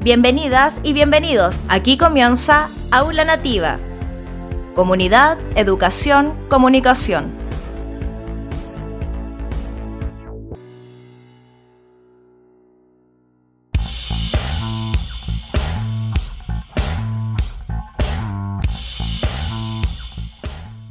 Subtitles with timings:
[0.00, 1.58] Bienvenidas y bienvenidos.
[1.68, 3.80] Aquí comienza Aula Nativa.
[4.76, 7.32] Comunidad, educación, comunicación.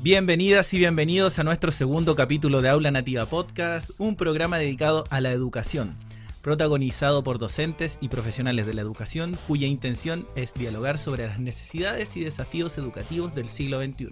[0.04, 5.21] Bienvenidas y bienvenidos a nuestro segundo capítulo de Aula Nativa Podcast, un programa dedicado a
[5.21, 5.96] la educación
[6.47, 12.15] protagonizado por docentes y profesionales de la educación cuya intención es dialogar sobre las necesidades
[12.15, 14.11] y desafíos educativos del siglo XXI,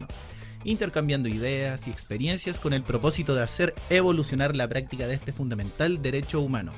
[0.65, 6.01] intercambiando ideas y experiencias con el propósito de hacer evolucionar la práctica de este fundamental
[6.01, 6.73] derecho humano.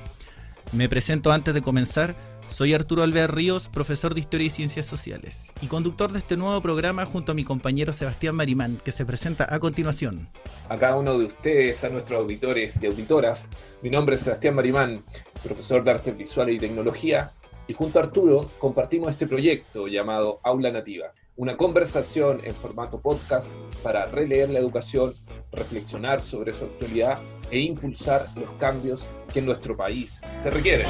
[0.73, 2.15] Me presento antes de comenzar
[2.47, 6.61] soy Arturo Alvear Ríos, profesor de Historia y Ciencias Sociales, y conductor de este nuevo
[6.61, 10.29] programa junto a mi compañero Sebastián Marimán, que se presenta a continuación.
[10.69, 13.49] A cada uno de ustedes, a nuestros auditores y auditoras,
[13.81, 15.03] mi nombre es Sebastián Marimán,
[15.43, 17.31] profesor de Artes Visuales y Tecnología,
[17.67, 23.51] y junto a Arturo compartimos este proyecto llamado Aula Nativa, una conversación en formato podcast
[23.83, 25.13] para releer la educación,
[25.51, 27.19] reflexionar sobre su actualidad
[27.51, 30.87] e impulsar los cambios que en nuestro país se requieren.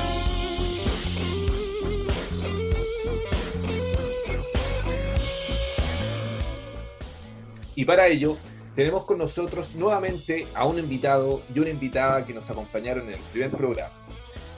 [7.78, 8.36] Y para ello
[8.76, 13.20] tenemos con nosotros nuevamente a un invitado y una invitada que nos acompañaron en el
[13.32, 13.94] primer programa.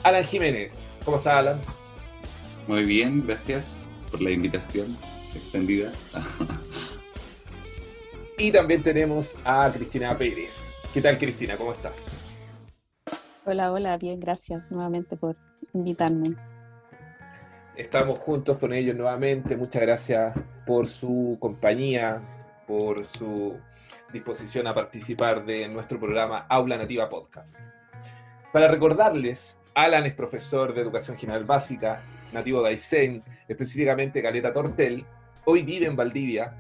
[0.04, 0.82] Alan Jiménez.
[1.04, 1.60] ¿Cómo está Alan?
[2.66, 4.96] Muy bien, gracias por la invitación
[5.36, 5.92] extendida.
[8.38, 10.72] y también tenemos a Cristina Pérez.
[10.94, 11.58] ¿Qué tal Cristina?
[11.58, 12.02] ¿Cómo estás?
[13.44, 15.36] Hola, hola, bien, gracias nuevamente por
[15.74, 16.38] invitarme.
[17.76, 19.58] Estamos juntos con ellos nuevamente.
[19.58, 20.34] Muchas gracias
[20.66, 22.22] por su compañía,
[22.70, 23.58] por su
[24.14, 27.58] disposición a participar de nuestro programa Aula Nativa Podcast.
[28.54, 35.04] Para recordarles, Alan es profesor de Educación General Básica, nativo de Aysén, específicamente Caleta Tortel.
[35.46, 36.54] Hoy vive en Valdivia.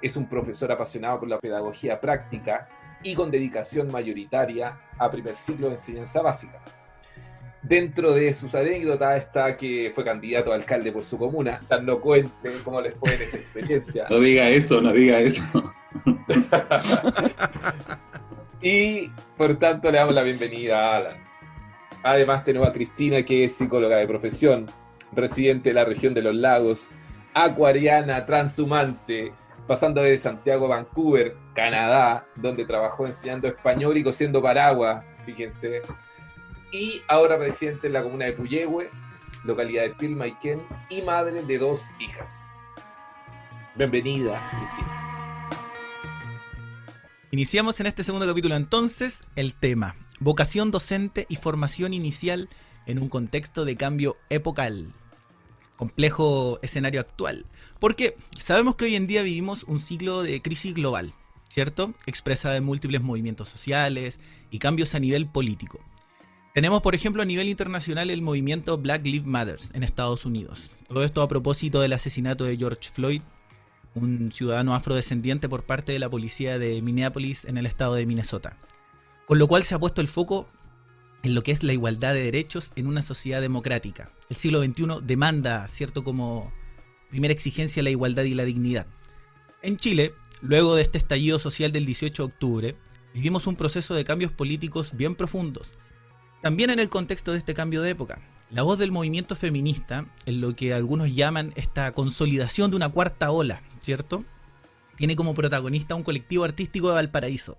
[0.00, 2.68] Es un profesor apasionado por la pedagogía práctica
[3.02, 6.62] y con dedicación mayoritaria a primer ciclo de enseñanza básica.
[7.62, 11.58] Dentro de sus anécdotas está que fue candidato a alcalde por su comuna.
[11.70, 14.06] O no cuente cómo les fue en esa experiencia.
[14.10, 15.42] No diga eso, no diga eso.
[18.62, 21.16] y por tanto le damos la bienvenida a Alan.
[22.04, 24.66] Además tenemos a Cristina, que es psicóloga de profesión,
[25.12, 26.88] residente de la región de los lagos,
[27.34, 29.32] acuariana, transhumante,
[29.66, 35.82] pasando desde Santiago a Vancouver, Canadá, donde trabajó enseñando español y cosiendo paraguas, fíjense
[36.72, 38.90] y ahora presidente en la comuna de Puyehue,
[39.44, 42.30] localidad de Pilmaiquén, y madre de dos hijas.
[43.76, 45.04] Bienvenida, Cristina.
[47.30, 52.48] Iniciamos en este segundo capítulo entonces el tema, vocación docente y formación inicial
[52.86, 54.88] en un contexto de cambio epocal.
[55.76, 57.46] Complejo escenario actual.
[57.78, 61.14] Porque sabemos que hoy en día vivimos un ciclo de crisis global,
[61.48, 61.94] ¿cierto?
[62.06, 65.80] Expresada en múltiples movimientos sociales y cambios a nivel político.
[66.58, 70.72] Tenemos, por ejemplo, a nivel internacional el movimiento Black Lives Matter en Estados Unidos.
[70.88, 73.22] Todo esto a propósito del asesinato de George Floyd,
[73.94, 78.56] un ciudadano afrodescendiente por parte de la policía de Minneapolis en el estado de Minnesota.
[79.26, 80.48] Con lo cual se ha puesto el foco
[81.22, 84.10] en lo que es la igualdad de derechos en una sociedad democrática.
[84.28, 86.52] El siglo XXI demanda, cierto, como
[87.08, 88.88] primera exigencia la igualdad y la dignidad.
[89.62, 92.76] En Chile, luego de este estallido social del 18 de octubre,
[93.14, 95.78] vivimos un proceso de cambios políticos bien profundos,
[96.42, 100.40] también en el contexto de este cambio de época, la voz del movimiento feminista, en
[100.40, 104.24] lo que algunos llaman esta consolidación de una cuarta ola, ¿cierto?
[104.96, 107.58] Tiene como protagonista un colectivo artístico de Valparaíso,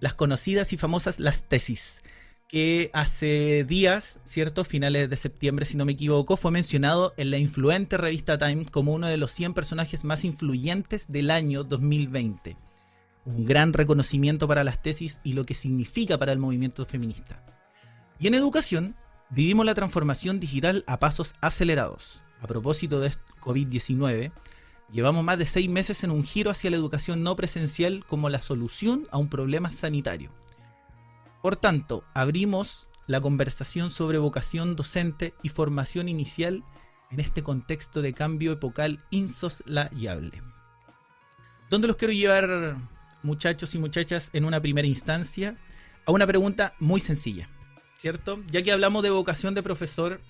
[0.00, 2.02] las conocidas y famosas Las Tesis,
[2.48, 4.64] que hace días, ¿cierto?
[4.64, 8.94] Finales de septiembre, si no me equivoco, fue mencionado en la influente revista Time como
[8.94, 12.56] uno de los 100 personajes más influyentes del año 2020.
[13.26, 17.57] Un gran reconocimiento para las tesis y lo que significa para el movimiento feminista.
[18.20, 18.96] Y en educación,
[19.30, 22.20] vivimos la transformación digital a pasos acelerados.
[22.40, 24.32] A propósito de COVID-19,
[24.90, 28.40] llevamos más de seis meses en un giro hacia la educación no presencial como la
[28.40, 30.30] solución a un problema sanitario.
[31.42, 36.64] Por tanto, abrimos la conversación sobre vocación docente y formación inicial
[37.12, 40.42] en este contexto de cambio epocal insoslayable.
[41.70, 42.76] ¿Dónde los quiero llevar,
[43.22, 45.56] muchachos y muchachas, en una primera instancia?
[46.04, 47.48] A una pregunta muy sencilla.
[47.98, 48.40] ¿Cierto?
[48.50, 50.20] Ya que hablamos de vocación de profesor,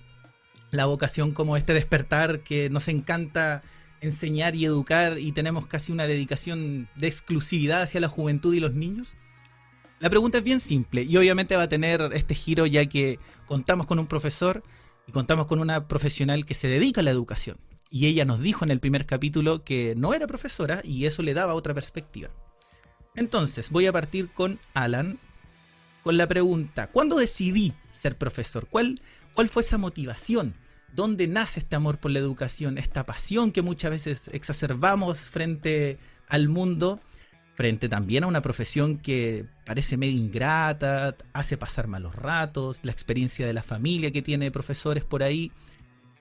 [0.71, 3.63] la vocación como este despertar que nos encanta
[4.01, 8.73] enseñar y educar y tenemos casi una dedicación de exclusividad hacia la juventud y los
[8.73, 9.15] niños.
[9.99, 13.85] La pregunta es bien simple y obviamente va a tener este giro ya que contamos
[13.85, 14.63] con un profesor
[15.07, 17.57] Y contamos con una profesional que se dedica a la educación.
[17.89, 21.33] Y ella nos dijo en el primer capítulo que no era profesora y eso le
[21.33, 22.29] daba otra perspectiva.
[23.15, 25.19] Entonces, voy a partir con Alan
[26.03, 28.67] con la pregunta, ¿cuándo decidí ser profesor?
[28.69, 29.01] ¿Cuál,
[29.33, 30.53] cuál fue esa motivación?
[30.95, 32.77] ¿Dónde nace este amor por la educación?
[32.77, 35.97] Esta pasión que muchas veces exacerbamos frente
[36.27, 36.99] al mundo,
[37.55, 43.45] frente también a una profesión que parece medio ingrata, hace pasar malos ratos, la experiencia
[43.45, 45.51] de la familia que tiene profesores por ahí.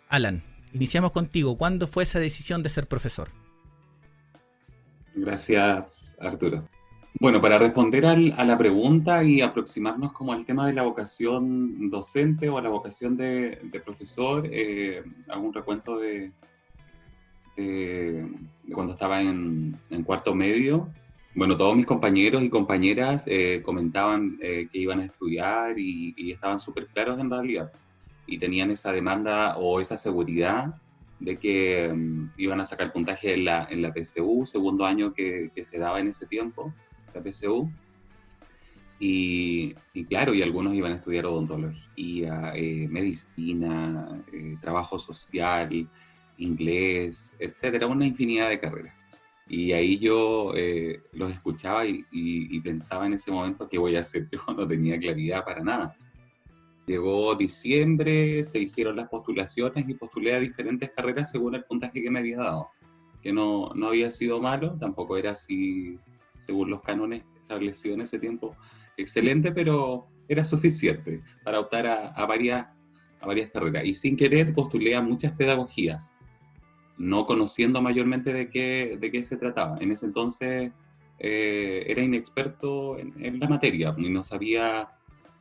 [0.09, 0.43] Alan,
[0.73, 1.57] iniciamos contigo.
[1.57, 3.31] ¿Cuándo fue esa decisión de ser profesor?
[5.15, 6.69] Gracias, Arturo.
[7.21, 12.49] Bueno, para responder a la pregunta y aproximarnos como al tema de la vocación docente
[12.49, 16.31] o la vocación de, profesor, eh, hago un recuento de,
[18.73, 20.89] cuando estaba en, cuarto medio.
[21.35, 26.61] Bueno, todos mis compañeros y compañeras eh, comentaban eh, que iban a estudiar y, estaban
[26.61, 27.73] súper claros en realidad.
[28.29, 30.73] Y tenían esa demanda o esa seguridad
[31.19, 35.51] de que mm, iban a sacar puntaje en la, en la PSU, segundo año que
[35.61, 36.73] se daba en ese tiempo
[37.15, 37.71] la PSU.
[39.01, 39.75] Y,
[40.09, 45.89] claro, y algunos iban a estudiar odontología, eh, medicina, eh, trabajo social,
[46.39, 48.95] inglés, etcétera, una infinidad de carreras.
[49.49, 54.29] Y ahí yo eh, los escuchaba y, pensaba en ese momento qué voy a hacer.
[54.31, 55.97] Yo no tenía claridad para nada.
[56.87, 62.11] Llegó diciembre, se hicieron las postulaciones y postulé a diferentes carreras según el puntaje que
[62.11, 62.71] me había dado.
[63.23, 65.99] Que no, no había sido malo, tampoco era así
[66.39, 68.57] según los cánones establecidos en ese tiempo,
[68.97, 72.67] excelente, pero era suficiente para optar a, varias,
[73.21, 73.85] a varias carreras.
[73.85, 76.15] Y sin querer postulé a muchas pedagogías,
[76.99, 79.79] no conociendo mayormente de qué, de qué se trataba.
[79.81, 80.73] En ese entonces
[81.19, 84.91] eh, era inexperto en, la materia y no sabía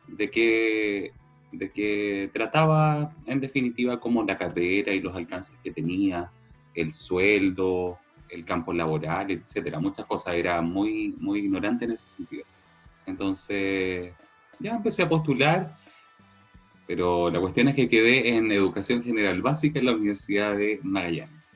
[0.07, 1.11] de qué,
[1.51, 6.31] de qué trataba en definitiva como la carrera y los alcances que tenía,
[6.73, 12.43] el sueldo, el campo laboral, etcétera, muchas cosas, era muy, muy ignorante en ese sentido.
[13.05, 14.13] Entonces,
[14.59, 15.77] ya empecé a postular,
[16.85, 21.47] pero la cuestión es que quedé en educación general básica en la Universidad de Magallanes.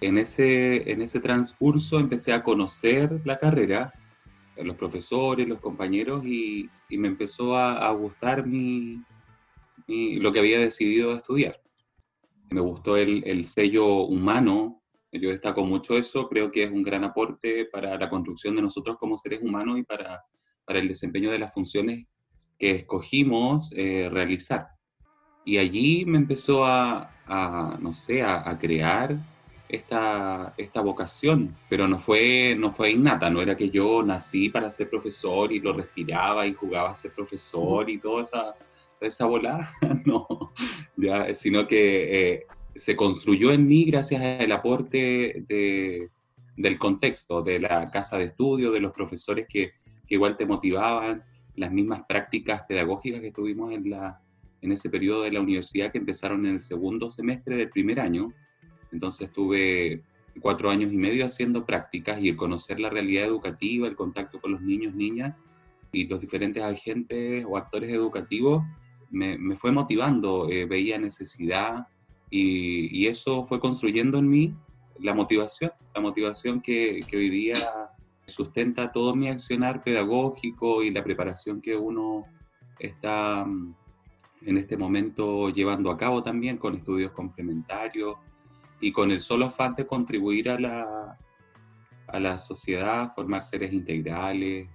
[0.00, 3.92] En ese, en ese transcurso empecé a conocer la carrera,
[4.56, 9.02] los profesores, los compañeros, y, y me empezó a, a gustar mi,
[9.86, 11.60] mi, lo que había decidido estudiar.
[12.50, 14.79] Me gustó el, el sello humano
[15.12, 18.96] yo destaco mucho eso, creo que es un gran aporte para la construcción de nosotros
[18.98, 20.22] como seres humanos y para,
[20.64, 22.06] para el desempeño de las funciones
[22.58, 24.68] que escogimos eh, realizar.
[25.44, 29.18] Y allí me empezó a, a no sé, a, a, crear
[29.68, 34.70] esta, esta vocación, pero no fue, no fue innata, no era que yo nací para
[34.70, 38.54] ser profesor y lo respiraba y jugaba a ser profesor y toda esa,
[39.00, 39.70] esa volada,
[40.04, 40.26] no,
[40.96, 45.44] ya, sino que eh, se construyó en mí gracias al aporte
[46.56, 49.72] del contexto, de la casa de estudio, de los profesores que,
[50.08, 51.22] igual te motivaban,
[51.56, 54.20] las mismas prácticas pedagógicas que tuvimos en, la,
[54.60, 58.32] en ese periodo de la universidad que empezaron en el segundo semestre del primer año.
[58.92, 60.02] Entonces tuve
[60.40, 64.52] cuatro años y medio haciendo prácticas y el conocer la realidad educativa, el contacto con
[64.52, 65.34] los niños, niñas
[65.92, 68.64] y los diferentes agentes o actores educativos
[69.10, 71.86] me, fue motivando, eh, veía necesidad,
[72.30, 74.54] y, eso fue construyendo en mí
[74.98, 77.56] la motivación, la motivación que, que, hoy día
[78.26, 82.26] sustenta todo mi accionar pedagógico y la preparación que uno
[82.78, 83.74] está mm,
[84.42, 88.16] en este momento llevando a cabo también con estudios complementarios
[88.80, 91.18] y con el solo afán de contribuir a la,
[92.06, 94.68] a la sociedad, formar seres integrales,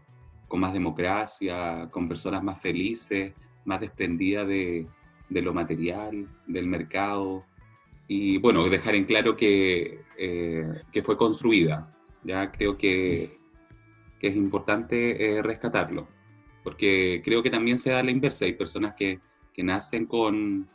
[0.48, 3.34] con más democracia, con personas más felices,
[3.64, 4.88] más desprendidas de,
[5.30, 7.46] de lo material, del mercado,
[8.08, 11.92] y bueno, dejar en claro que, eh, que fue construida.
[12.24, 13.38] Ya creo que,
[14.20, 16.08] que es importante eh, rescatarlo,
[16.64, 18.46] porque creo que también se da la inversa.
[18.46, 19.20] Hay personas que,
[19.54, 20.68] que nacen con,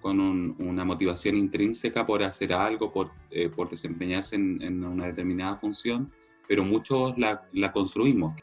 [0.00, 5.56] con una motivación intrínseca por hacer algo, por, eh, por desempeñarse en, en, una determinada
[5.56, 6.12] función,
[6.48, 8.34] pero muchos la, la construimos.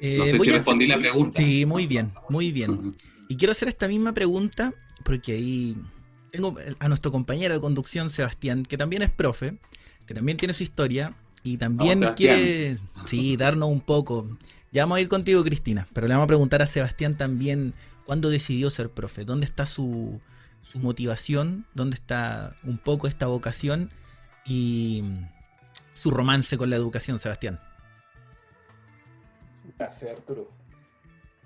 [0.00, 1.40] no sé si respondí la pregunta.
[1.40, 2.94] Sí, muy bien, muy bien.
[3.28, 5.76] Y quiero hacer esta misma pregunta, porque ahí
[6.30, 9.56] tengo a nuestro compañero de conducción, Sebastián, que también es profe,
[10.06, 14.28] que también tiene su historia y también quiere sí, darnos un poco.
[14.72, 18.30] Ya vamos a ir contigo, Cristina, pero le vamos a preguntar a Sebastián también cuándo
[18.30, 20.20] decidió ser profe, dónde está su,
[20.62, 23.90] su motivación, dónde está un poco esta vocación
[24.44, 25.04] y
[25.94, 27.60] su romance con la educación, Sebastián.
[29.78, 30.50] Gracias, Arturo.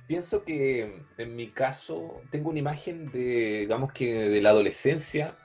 [0.09, 5.37] Pienso que en mi caso tengo una imagen de, digamos que de la adolescencia,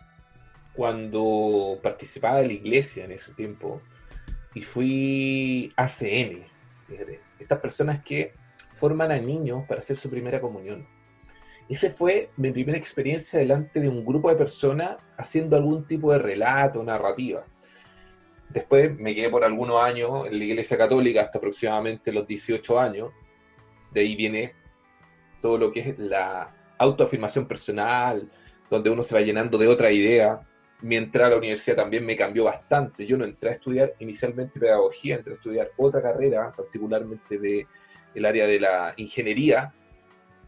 [0.73, 3.81] cuando participaba de la iglesia en ese tiempo
[4.55, 6.45] y fui ACN.
[7.39, 8.33] estas personas que
[8.69, 10.87] forman a niños para hacer su primera comunión.
[11.69, 16.19] Esa fue mi primera experiencia delante de un grupo de personas haciendo algún tipo de
[16.19, 17.45] relato, narrativa.
[18.49, 23.11] Después me quedé por algunos años en la Iglesia Católica, hasta aproximadamente los 18 años.
[23.93, 24.53] De ahí viene
[25.41, 28.29] todo lo que es la autoafirmación personal,
[28.69, 30.41] donde uno se va llenando de otra idea.
[30.81, 33.05] Mientras la universidad también me cambió bastante.
[33.05, 37.67] Yo no entré a estudiar inicialmente pedagogía, entré a estudiar otra carrera, particularmente de
[38.15, 39.73] el área de la ingeniería,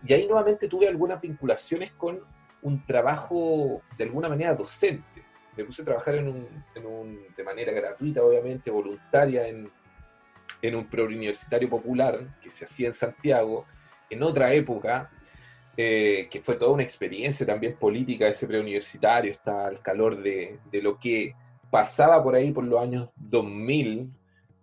[0.06, 2.22] y ahí nuevamente tuve algunas vinculaciones con
[2.62, 5.24] un trabajo de alguna manera docente.
[5.58, 9.70] Me puse a trabajar en un, de manera gratuita, obviamente, voluntaria, en,
[10.68, 13.66] en un preuniversitario popular que se hacía en Santiago,
[14.10, 15.12] en otra época,
[15.78, 20.82] eh, que fue toda una experiencia también política ese preuniversitario, está al calor de, de
[20.82, 21.34] lo que
[21.70, 24.10] pasaba por ahí por los años 2000,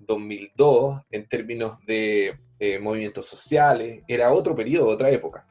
[0.00, 5.46] 2002, en términos de eh, movimientos sociales, era otro periodo, otra época.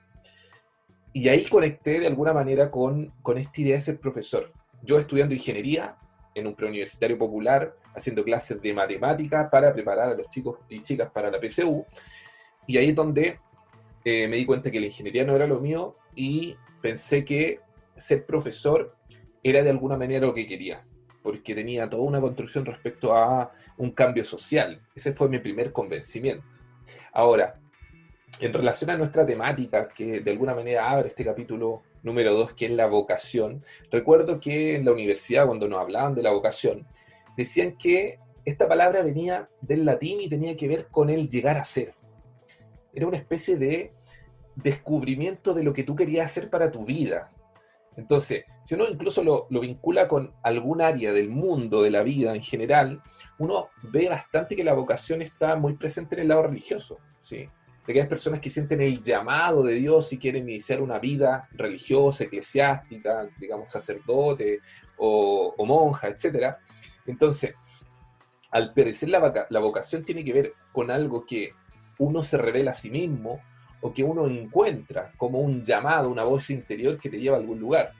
[1.14, 4.52] Y ahí conecté de alguna manera con, con esta idea de ser profesor.
[4.82, 5.98] Yo estudiando ingeniería
[6.34, 11.10] en un preuniversitario popular, haciendo clases de matemática para preparar a los chicos y chicas
[11.12, 11.86] para la PCU,
[12.68, 13.40] y ahí es donde
[14.04, 17.60] eh, me di cuenta que la ingeniería no era lo mío y pensé que
[17.98, 18.96] ser profesor
[19.44, 20.84] era de alguna manera lo que quería,
[21.22, 24.82] porque tenía toda una construcción respecto a un cambio social.
[24.96, 26.44] Ese fue mi primer convencimiento.
[27.14, 27.60] Ahora,
[28.40, 32.66] en relación a nuestra temática, que de alguna manera abre este capítulo número 2, que
[32.66, 36.88] es la vocación, recuerdo que en la universidad, cuando nos hablaban de la vocación,
[37.38, 41.64] decían que esta palabra venía del latín y tenía que ver con el llegar a
[41.64, 41.94] ser.
[42.94, 43.94] Era una especie de
[44.56, 47.32] descubrimiento de lo que tú querías hacer para tu vida.
[47.98, 52.34] Entonces, si uno incluso lo, lo, vincula con algún área del mundo, de la vida
[52.34, 53.02] en general,
[53.38, 57.50] uno ve bastante que la vocación está muy presente en el lado religioso, ¿sí?
[57.86, 62.24] De aquellas personas que sienten el llamado de Dios y quieren iniciar una vida religiosa,
[62.24, 64.60] eclesiástica, digamos sacerdote
[64.98, 66.56] o, monja, etc.
[67.06, 67.56] Entonces,
[68.52, 71.54] al parecer la, la vocación tiene que ver con algo que
[72.00, 73.42] uno se revela a sí mismo
[73.82, 77.60] o que uno encuentra como un llamado, una voz interior que te lleva a algún
[77.60, 77.94] lugar.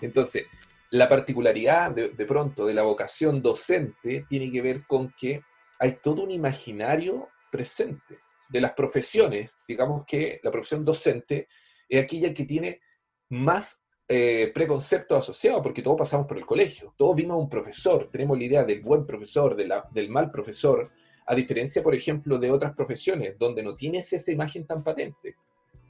[0.00, 0.46] Entonces,
[0.90, 5.42] la particularidad de, pronto de la vocación docente tiene que ver con que
[5.78, 9.54] hay todo un imaginario presente de las profesiones.
[9.66, 11.46] Digamos que la profesión docente
[11.88, 12.80] es aquella que tiene
[13.28, 18.08] más eh, preconceptos asociados, porque todos pasamos por el colegio, todos vimos a un profesor,
[18.10, 20.90] tenemos la idea del buen profesor, del mal profesor,
[21.26, 25.36] a diferencia, por ejemplo, de otras profesiones, donde no tienes esa imagen tan patente,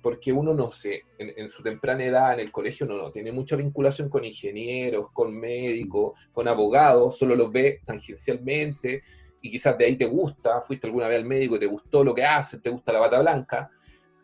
[0.02, 3.54] porque uno no sé, en, su temprana edad en el colegio no, no, tiene mucha
[3.54, 9.02] vinculación con ingenieros, con médicos, con abogados, solo los ve tangencialmente
[9.40, 12.14] y quizás de ahí te gusta, fuiste alguna vez al médico y te gustó lo
[12.14, 13.70] que hace, te gusta la bata blanca,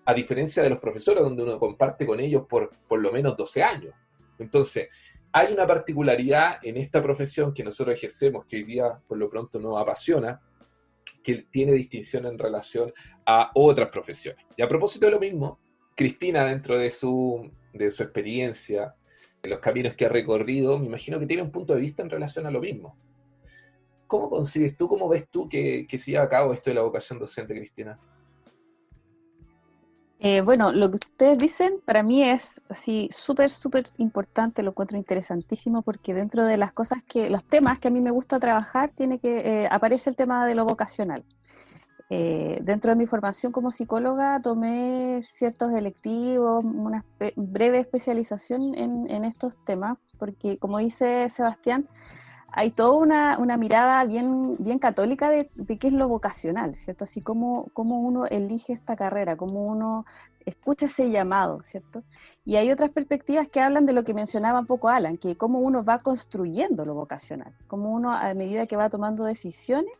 [0.04, 3.62] a diferencia de los profesores donde uno comparte con ellos por por lo menos 12
[3.62, 3.94] años.
[4.38, 4.88] Entonces,
[5.32, 9.58] hay una particularidad en esta profesión que nosotros ejercemos, que hoy día por lo pronto
[9.58, 10.40] nos apasiona,
[11.24, 12.92] que tiene distinción en relación
[13.26, 14.44] a otras profesiones.
[14.56, 15.58] Y a propósito de lo mismo,
[15.96, 18.94] Cristina, dentro de su, de su experiencia,
[19.42, 22.10] de los caminos que ha recorrido, me imagino que tiene un punto de vista en
[22.10, 22.96] relación a lo mismo.
[24.06, 26.82] ¿Cómo concibes tú, cómo ves tú que, que se lleva a cabo esto de la
[26.82, 27.98] vocación docente, Cristina?
[30.26, 34.96] Eh, bueno, lo que ustedes dicen para mí es así súper, súper importante, lo encuentro
[34.96, 38.88] interesantísimo porque dentro de las cosas que, los temas que a mí me gusta trabajar,
[38.88, 41.24] tiene que, eh, aparece el tema de lo vocacional.
[42.08, 47.04] Eh, dentro de mi formación como psicóloga tomé ciertos electivos, una
[47.36, 51.86] breve especialización en, en estos temas, porque como dice Sebastián,
[52.56, 57.02] hay toda una, una, mirada bien, bien católica de, de, qué es lo vocacional, ¿cierto?
[57.02, 60.06] Así como, como uno elige esta carrera, como uno
[60.46, 62.04] escucha ese llamado, ¿cierto?
[62.44, 65.58] Y hay otras perspectivas que hablan de lo que mencionaba un poco Alan, que cómo
[65.58, 69.92] uno va construyendo lo vocacional, cómo uno a medida que va tomando decisiones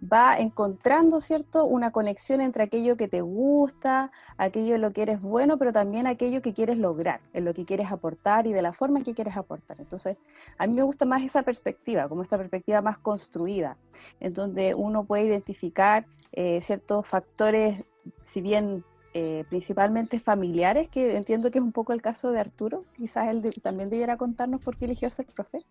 [0.00, 5.20] va encontrando, ¿cierto?, una conexión entre aquello que te gusta, aquello en lo que eres
[5.20, 8.72] bueno, pero también aquello que quieres lograr, en lo que quieres aportar y de la
[8.72, 9.80] forma en que quieres aportar.
[9.80, 10.16] Entonces,
[10.56, 13.76] a mí me gusta más esa perspectiva, como esta perspectiva más construida,
[14.20, 17.84] en donde uno puede identificar eh, ciertos factores,
[18.24, 18.84] si bien
[19.14, 23.42] eh, principalmente familiares, que entiendo que es un poco el caso de Arturo, quizás él
[23.62, 25.64] también debiera contarnos por qué eligió ser profe.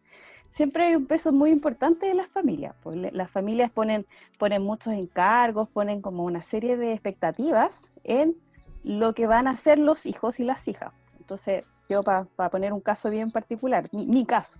[0.49, 4.07] Siempre hay un peso muy importante de las familias, pues las familias ponen,
[4.39, 8.35] ponen muchos encargos, ponen como una serie de expectativas en
[8.83, 10.91] lo que van a hacer los hijos y las hijas.
[11.19, 14.59] Entonces, yo para poner un caso bien particular, mi, caso,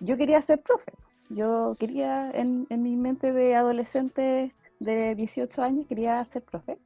[0.00, 0.92] yo quería ser profe.
[1.30, 6.78] Yo quería, en, en mi mente de adolescente de 18 años, quería ser profe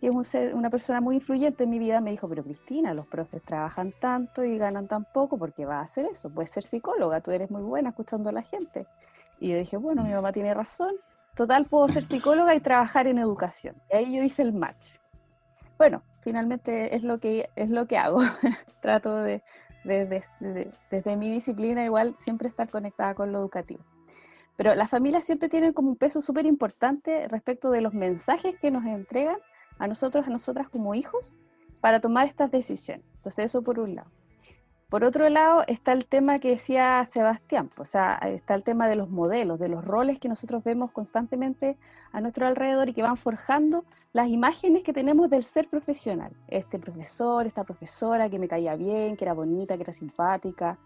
[0.00, 3.42] que es una persona muy influyente en mi vida, me dijo, pero Cristina, los profes
[3.42, 6.30] trabajan tanto y ganan tan poco, porque va a hacer eso?
[6.30, 8.86] Puedes ser psicóloga, tú eres muy buena escuchando a la gente.
[9.40, 10.94] Y yo dije, bueno, mi mamá tiene razón,
[11.34, 13.76] total, puedo ser psicóloga y trabajar en educación.
[13.90, 14.98] Y ahí yo hice el match.
[15.78, 18.20] Bueno, finalmente es lo que, es lo que hago.
[18.80, 19.42] Trato de,
[19.84, 23.84] desde mi disciplina igual, siempre estar conectada con lo educativo.
[24.56, 28.72] Pero las familias siempre tienen como un peso súper importante respecto de los mensajes que
[28.72, 29.38] nos entregan
[29.78, 31.36] a nosotros, a nosotras como hijos,
[31.80, 33.04] para tomar estas decisiones.
[33.16, 34.10] Entonces, eso por un lado.
[34.88, 38.96] Por otro lado, está el tema que decía Sebastián, o sea, está el tema de
[38.96, 41.76] los modelos, de los roles que nosotros vemos constantemente
[42.10, 46.32] a nuestro alrededor y que van forjando las imágenes que tenemos del ser profesional.
[46.48, 50.78] Este profesor, esta profesora que me caía bien, que era bonita, que era simpática,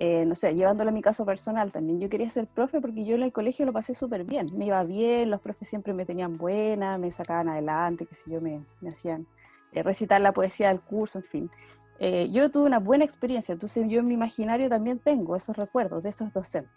[0.00, 2.00] eh, no sé, llevándolo a mi caso personal también.
[2.00, 4.46] Yo quería ser profe porque yo en el colegio lo pasé súper bien.
[4.54, 8.40] Me iba bien, los profes siempre me tenían buena, me sacaban adelante, que si yo
[8.40, 9.26] me, me hacían
[9.72, 11.50] eh, recitar la poesía del curso, en fin.
[11.98, 16.02] Eh, yo tuve una buena experiencia, entonces yo en mi imaginario también tengo esos recuerdos
[16.02, 16.72] de esos docentes.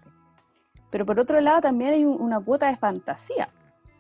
[0.92, 3.50] Pero por otro lado también hay una cuota de fantasía.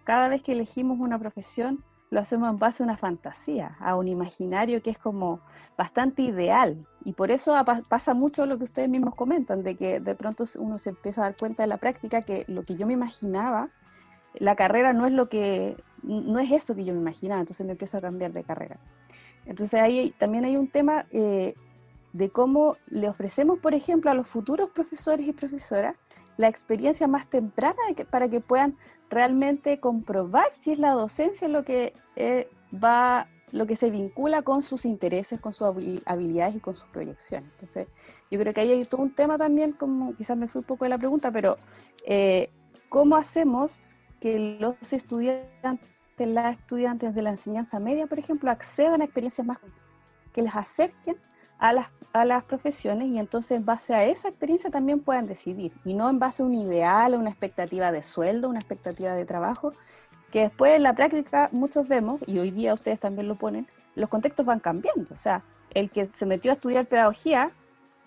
[0.03, 4.07] Cada vez que elegimos una profesión, lo hacemos en base a una fantasía, a un
[4.07, 5.41] imaginario que es como
[5.77, 6.85] bastante ideal.
[7.03, 7.53] Y por eso
[7.89, 11.25] pasa mucho lo que ustedes mismos comentan, de que de pronto uno se empieza a
[11.25, 13.69] dar cuenta de la práctica que lo que yo me imaginaba,
[14.35, 17.73] la carrera no es lo que, no es eso que yo me imaginaba, entonces me
[17.73, 18.77] empiezo a cambiar de carrera.
[19.45, 21.55] Entonces ahí también hay un tema eh,
[22.13, 25.95] de cómo le ofrecemos, por ejemplo, a los futuros profesores y profesoras
[26.37, 28.77] la experiencia más temprana para que puedan
[29.09, 34.61] realmente comprobar si es la docencia lo que eh, va lo que se vincula con
[34.61, 35.67] sus intereses, con sus
[36.05, 37.49] habilidades y con sus proyecciones.
[37.53, 37.87] Entonces,
[38.29, 40.83] yo creo que ahí hay todo un tema también, como quizás me fui un poco
[40.83, 41.57] de la pregunta, pero
[42.05, 42.49] eh,
[42.89, 45.79] ¿cómo hacemos que los estudiantes,
[46.17, 49.59] las estudiantes de la enseñanza media, por ejemplo, accedan a experiencias más
[50.33, 51.15] que les acerquen
[51.59, 55.73] a las, a las profesiones y entonces en base a esa experiencia también puedan decidir
[55.85, 59.25] y no en base a un ideal, a una expectativa de sueldo, una expectativa de
[59.25, 59.73] trabajo,
[60.31, 64.09] que después en la práctica muchos vemos, y hoy día ustedes también lo ponen, los
[64.09, 65.13] contextos van cambiando.
[65.13, 65.43] O sea,
[65.73, 67.51] el que se metió a estudiar pedagogía,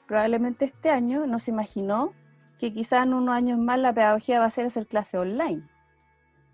[0.06, 2.12] probablemente este año no se imaginó
[2.58, 5.62] que quizás en unos años más la pedagogía va a ser hacer clase online.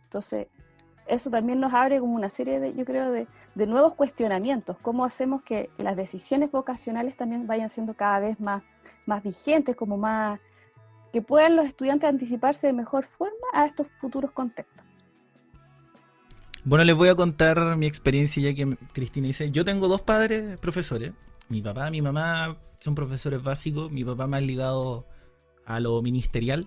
[0.05, 0.47] Entonces,
[1.09, 3.27] eso también nos abre como una serie de, yo creo, de,
[3.66, 4.77] nuevos cuestionamientos.
[4.79, 8.62] ¿Cómo hacemos que las decisiones vocacionales también vayan siendo cada vez más,
[9.07, 10.40] más vigentes, como más,
[11.12, 14.85] que puedan los estudiantes anticiparse de mejor forma a estos futuros contextos?
[16.64, 20.59] Bueno, les voy a contar mi experiencia ya que Cristina dice, yo tengo dos padres
[20.59, 21.12] profesores,
[21.49, 25.07] mi papá mi mamá son profesores básicos, mi papá más ligado
[25.64, 26.66] a lo ministerial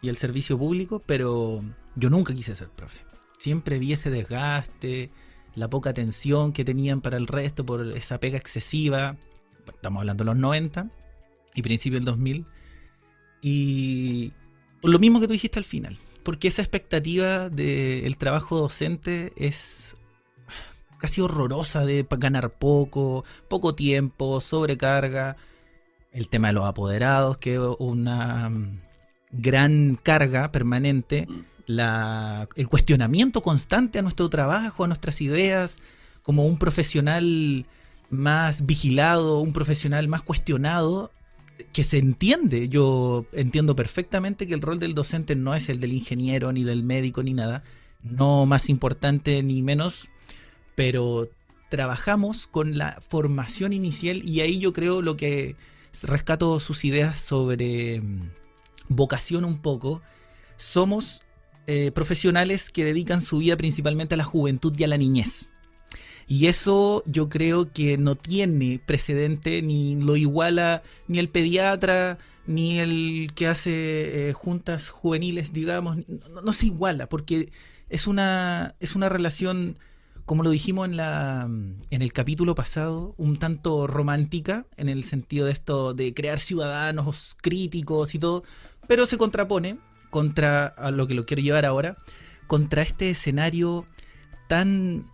[0.00, 1.60] y al servicio público, pero
[1.96, 3.11] yo nunca quise ser profe
[3.42, 5.10] siempre vi ese desgaste,
[5.54, 9.16] la poca atención que tenían para el resto por esa pega excesiva.
[9.66, 10.88] Estamos hablando de los 90
[11.54, 12.46] y principio del 2000.
[13.42, 14.32] Y
[14.80, 19.96] por lo mismo que tú dijiste al final, porque esa expectativa del trabajo docente es
[20.98, 25.36] casi horrorosa de ganar poco, poco tiempo, sobrecarga.
[26.12, 28.52] El tema de los apoderados, que es una
[29.32, 31.26] gran carga permanente
[31.66, 35.78] el cuestionamiento constante a nuestro trabajo, a nuestras ideas,
[36.22, 37.66] como un profesional
[38.10, 41.10] más vigilado, un profesional más cuestionado,
[41.72, 42.68] que se entiende.
[42.68, 46.82] Yo entiendo perfectamente que el rol del docente no es el del ingeniero, ni del
[46.82, 47.62] médico, ni nada.
[48.02, 50.08] No más importante ni menos,
[50.74, 51.28] pero
[51.68, 55.56] trabajamos con la formación inicial y ahí yo creo lo que
[56.02, 58.30] rescato sus ideas sobre mm,
[58.88, 60.02] vocación un poco.
[60.56, 61.21] Somos
[61.66, 65.48] eh, profesionales que dedican su vida principalmente a la juventud y a la niñez.
[66.26, 72.78] Y eso yo creo que no tiene precedente, ni lo iguala ni el pediatra, ni
[72.80, 75.98] el que hace eh, juntas juveniles, digamos,
[76.42, 77.52] no, se iguala, porque
[77.90, 79.78] es una, es una relación,
[80.24, 81.48] como lo dijimos en, la,
[81.90, 87.36] en el capítulo pasado, un tanto romántica, en el sentido de esto de crear ciudadanos
[87.40, 88.42] críticos y todo,
[88.88, 89.78] pero se contrapone
[90.12, 91.96] contra a lo que lo quiero llevar ahora,
[92.46, 93.84] contra este escenario
[94.48, 95.10] tan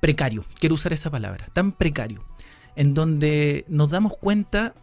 [0.00, 2.24] precario, quiero usar esa palabra, tan precario,
[2.76, 4.74] en donde nos damos cuenta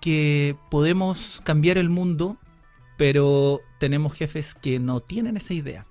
[0.00, 2.38] que podemos cambiar el mundo,
[2.96, 5.86] pero tenemos jefes que no tienen esa idea.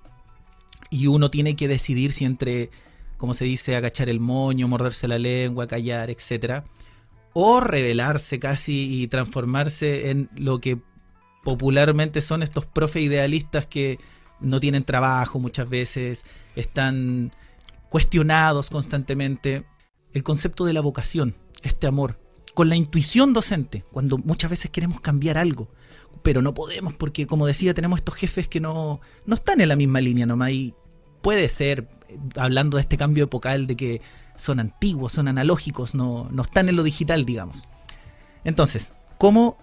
[0.90, 2.70] Y uno tiene que decidir si entre
[3.22, 6.64] como se dice, agachar el moño, morderse la lengua, callar, etcétera,
[7.32, 10.80] o revelarse casi y transformarse en lo que
[11.44, 13.98] popularmente son estos profes idealistas que
[14.40, 16.24] no tienen trabajo muchas veces,
[16.56, 17.32] están
[17.88, 19.64] cuestionados constantemente.
[20.12, 22.18] El concepto de la vocación, este amor,
[22.54, 25.68] con la intuición docente, cuando muchas veces queremos cambiar algo,
[26.22, 29.76] pero no podemos porque, como decía, tenemos estos jefes que no, no están en la
[29.76, 30.74] misma línea nomás y
[31.22, 31.88] puede ser,
[32.36, 34.02] hablando de este cambio epocal, de que
[34.36, 37.64] son antiguos, son analógicos, no, no están en lo digital, digamos.
[38.44, 39.56] Entonces, ¿cómo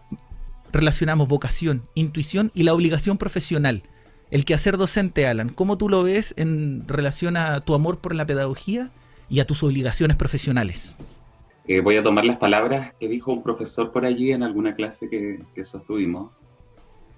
[0.71, 3.83] relacionamos vocación, intuición y la obligación profesional?
[4.31, 8.25] El quehacer docente, Alan, ¿cómo tú lo ves en relación a tu amor por la
[8.25, 8.91] pedagogía
[9.29, 10.97] y a tus obligaciones profesionales?
[11.67, 15.09] Eh, voy a tomar las palabras que dijo un profesor por allí en alguna clase
[15.09, 16.31] que, que sostuvimos,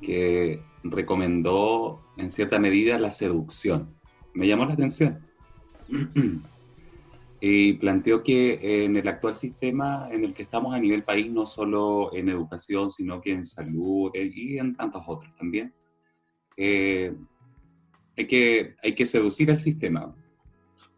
[0.01, 3.93] que recomendó en cierta medida la seducción.
[4.33, 5.19] Me llamó la atención.
[7.43, 11.47] y planteó que en el actual sistema en el que estamos a nivel país, no
[11.47, 15.73] solo en educación, sino que en salud eh, y en tantos otros también,
[16.55, 17.15] eh,
[18.15, 20.15] hay, que, hay que seducir al sistema.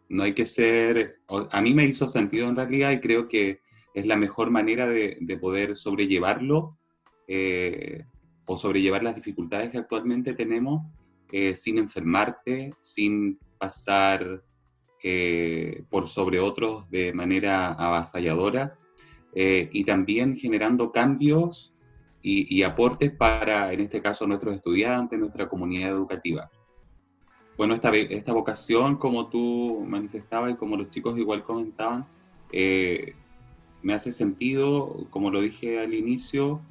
[0.09, 3.61] No hay que ser, a mí me hizo sentido en realidad y creo que
[3.93, 6.77] es la mejor manera de, poder sobrellevarlo
[7.27, 8.03] eh,
[8.45, 10.81] o sobrellevar las dificultades que actualmente tenemos
[11.31, 14.43] eh, sin enfermarte, sin pasar
[15.89, 18.77] por sobre otros de manera avasalladora
[19.35, 21.73] y también generando cambios
[22.23, 26.49] y, aportes para, en este caso, nuestros estudiantes, nuestra comunidad educativa.
[27.57, 32.07] Bueno, esta, esta vocación, como tú manifestabas y como los chicos igual comentaban,
[32.51, 33.13] eh,
[33.81, 36.61] me hace sentido, como lo dije al inicio,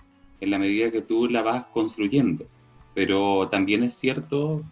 [0.40, 2.46] en la medida que tú la vas construyendo.
[2.94, 4.62] Pero también es cierto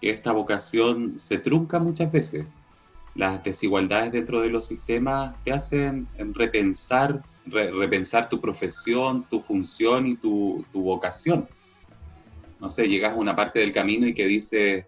[0.00, 2.44] que esta vocación se trunca muchas veces.
[3.16, 10.16] Las desigualdades dentro de los sistemas te hacen repensar repensar tu profesión, tu función y
[10.16, 11.48] tu, vocación.
[12.60, 14.86] No sé, llegas a una parte del camino y que dices,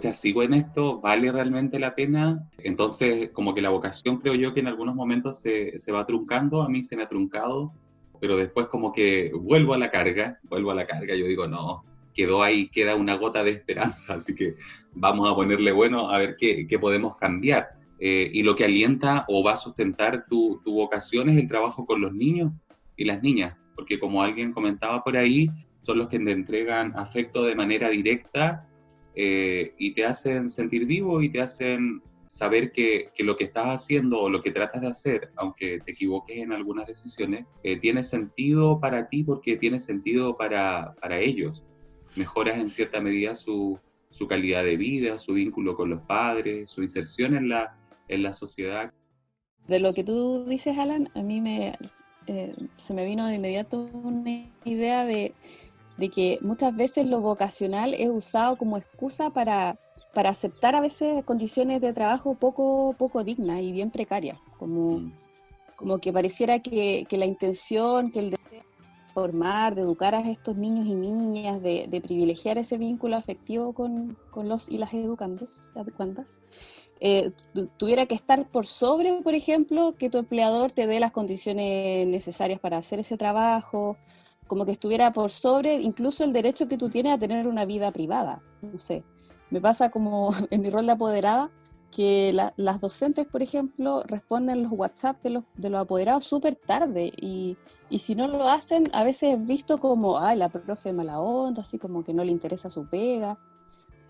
[0.00, 2.46] ya sigo en esto, ¿vale realmente la pena?
[2.58, 6.62] Entonces, como que la vocación creo yo que en algunos momentos se, se va truncando,
[6.62, 7.72] a mí se me ha truncado,
[8.20, 11.84] pero después como que vuelvo a la carga, vuelvo a la carga, yo digo, no,
[12.18, 14.56] quedó ahí, queda una gota de esperanza, así que
[14.92, 17.78] vamos a ponerle bueno a ver qué, qué podemos cambiar.
[18.00, 22.00] Eh, y lo que alienta o va a sustentar tu, vocación es el trabajo con
[22.00, 22.52] los niños
[22.96, 25.48] y las niñas, porque como alguien comentaba por ahí,
[25.82, 28.68] son los que te entregan afecto de manera directa
[29.14, 34.20] eh, y te hacen sentir vivo y te hacen saber que, lo que estás haciendo
[34.20, 38.80] o lo que tratas de hacer, aunque te equivoques en algunas decisiones, eh, tiene sentido
[38.80, 41.64] para ti porque tiene sentido para, para ellos.
[42.18, 43.78] Mejoras en cierta medida su,
[44.10, 47.76] su calidad de vida, su vínculo con los padres, su inserción en la,
[48.08, 48.92] en la sociedad.
[49.66, 51.76] De lo que tú dices, Alan, a mí me,
[52.26, 55.34] eh, se me vino de inmediato una idea de,
[55.98, 59.78] de, que muchas veces lo vocacional es usado como excusa para,
[60.14, 65.12] para aceptar a veces condiciones de trabajo poco, poco dignas y bien precarias, como, mm.
[65.76, 68.37] como que pareciera que, que, la intención, que el
[69.18, 74.48] formar, de educar a estos niños y niñas, de, privilegiar ese vínculo afectivo con, con,
[74.48, 76.40] los y las educandos, adecuandas,
[77.00, 77.32] eh,
[77.76, 82.60] tuviera que estar por sobre, por ejemplo, que tu empleador te dé las condiciones necesarias
[82.60, 83.96] para hacer ese trabajo,
[84.46, 87.90] como que estuviera por sobre incluso el derecho que tú tienes a tener una vida
[87.90, 88.40] privada.
[88.62, 89.02] No sé,
[89.50, 91.50] me pasa como en mi rol de apoderada,
[91.90, 97.12] que las docentes, por ejemplo, responden los WhatsApp de los, de los apoderados súper tarde
[97.16, 97.56] y,
[97.88, 101.62] y, si no lo hacen, a veces es visto como, ay, la profe mala onda,
[101.62, 103.38] así como que no le interesa su pega.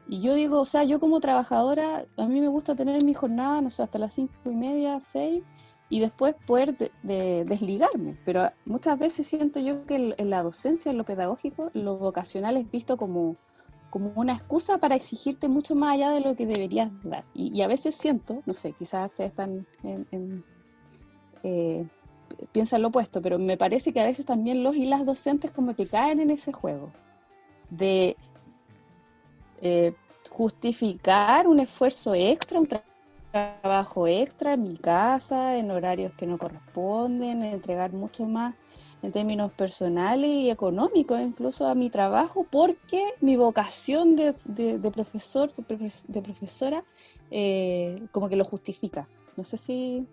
[0.09, 3.61] Y yo digo, o sea, yo como trabajadora, a mí me gusta tener mi jornada,
[3.61, 5.45] no sé, hasta las cinco y media, seis,
[5.91, 8.17] y después poder de, desligarme.
[8.25, 12.71] Pero muchas veces siento yo que en la docencia, en lo pedagógico, lo vocacional es
[12.71, 13.37] visto como,
[13.91, 17.25] como una excusa para exigirte mucho más allá de lo que deberías dar.
[17.35, 20.45] Y, a veces siento, no sé, quizás ustedes están en,
[21.43, 21.87] eh,
[22.53, 25.75] piensan lo opuesto, pero me parece que a veces también los y las docentes como
[25.75, 26.93] que caen en ese juego
[27.71, 28.17] de
[29.61, 29.95] eh,
[30.31, 32.69] justificar un esfuerzo extra, un
[33.33, 38.55] trabajo extra en mi casa, en horarios que no corresponden, entregar mucho más
[39.03, 44.33] en términos personales y económicos incluso a mi trabajo, porque mi vocación de,
[44.93, 46.85] profesor, de, profesora,
[47.31, 49.09] eh, como que lo justifica.
[49.37, 50.07] No sé si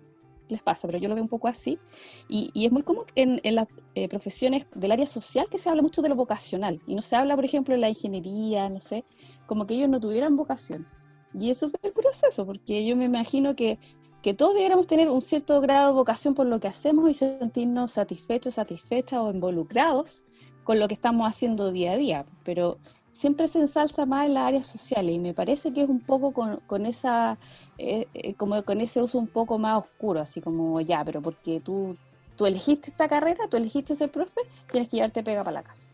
[0.49, 1.79] les pasa, pero yo lo veo un poco así.
[2.27, 6.01] Y, es muy común en, las eh, profesiones del área social que se habla mucho
[6.01, 9.03] de lo vocacional y no se habla, por ejemplo, de la ingeniería, no sé,
[9.47, 10.87] como que ellos no tuvieran vocación.
[11.33, 13.79] Y es súper curioso eso, porque yo me imagino que,
[14.25, 17.91] que todos deberíamos tener un cierto grado de vocación por lo que hacemos y sentirnos
[17.91, 20.23] satisfechos, satisfechas o involucrados
[20.63, 22.25] con lo que estamos haciendo día a día.
[22.43, 22.79] Pero
[23.13, 26.33] siempre se ensalza más en las áreas sociales y me parece que es un poco
[26.33, 27.37] con, con esa,
[27.77, 31.59] eh, eh, como con ese uso un poco más oscuro, así como ya, pero porque
[31.59, 31.95] tú,
[32.35, 35.85] tú elegiste esta carrera, tú elegiste ser profe, tienes que llevarte pega para la casa.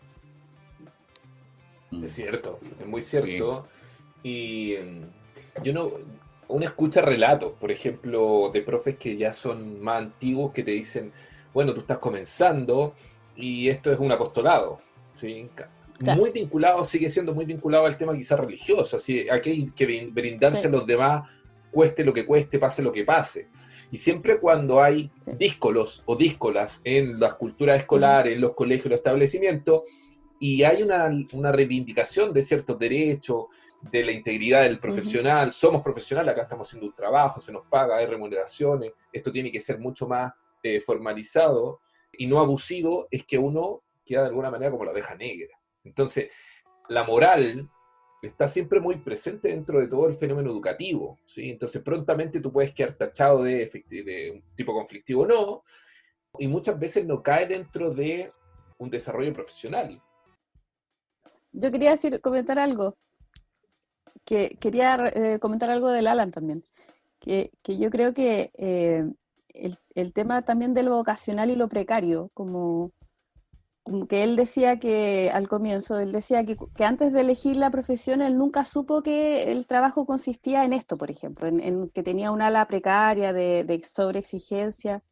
[2.01, 3.67] Es cierto, es muy cierto.
[4.23, 5.87] Y mm, yo no,
[6.51, 11.11] uno escucha relatos, por ejemplo, de profes que ya son más antiguos que te dicen,
[11.53, 12.93] bueno, tú estás comenzando
[13.35, 14.79] y esto es un apostolado,
[15.13, 15.49] ¿sí?
[16.15, 20.67] muy vinculado, sigue siendo muy vinculado al tema quizás religioso, así, aquí hay que brindarse
[20.67, 21.29] a los demás,
[21.71, 23.47] cueste lo que cueste, pase lo que pase.
[23.91, 28.99] Y siempre cuando hay díscolos o díscolas en las culturas escolares, en los colegios, los
[28.99, 29.81] establecimientos,
[30.39, 33.45] y hay una, una reivindicación de ciertos derechos,
[33.81, 37.97] de la integridad del profesional, somos profesionales, acá estamos haciendo un trabajo, se nos paga,
[37.97, 41.79] hay remuneraciones, esto tiene que ser mucho más eh, formalizado
[42.13, 45.57] y no abusivo, es que uno queda de alguna manera como la oveja negra.
[45.83, 46.31] Entonces,
[46.89, 47.69] la moral
[48.21, 51.49] está siempre muy presente dentro de todo el fenómeno educativo, ¿sí?
[51.49, 55.63] Entonces, prontamente tú puedes quedar tachado de, de un tipo conflictivo o no,
[56.37, 58.31] y muchas veces no cae dentro de
[58.77, 60.01] un desarrollo profesional.
[61.51, 62.95] Yo quería decir, comentar algo,
[64.25, 66.63] que quería eh, comentar algo del Alan también,
[67.19, 69.03] que, yo creo que eh,
[69.49, 72.91] el, el, tema también de lo vocacional y lo precario, como
[74.07, 78.37] que él decía que al comienzo, él decía que, antes de elegir la profesión, él
[78.37, 82.67] nunca supo que el trabajo consistía en esto, por ejemplo, en, que tenía una ala
[82.67, 85.03] precaria de sobreexigencia.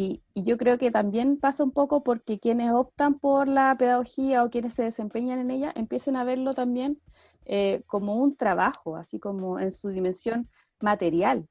[0.00, 4.48] Y, yo creo que también pasa un poco porque quienes optan por la pedagogía o
[4.48, 6.98] quienes se desempeñan en ella empiecen a verlo también
[7.44, 10.48] eh, como un trabajo, así como en su dimensión
[10.80, 11.46] material,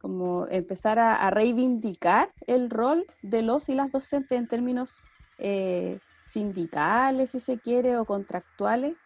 [0.00, 5.04] como empezar a, reivindicar el rol de los y las docentes en términos
[5.38, 8.96] eh, sindicales, si se quiere, o contractuales,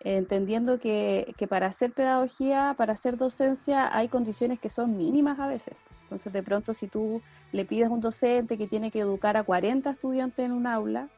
[0.00, 5.76] entendiendo que, para hacer pedagogía, para hacer docencia, hay condiciones que son mínimas a veces.
[6.10, 9.44] Entonces, de pronto, si tú le pides a un docente que tiene que educar a
[9.44, 11.08] 40 estudiantes en un aula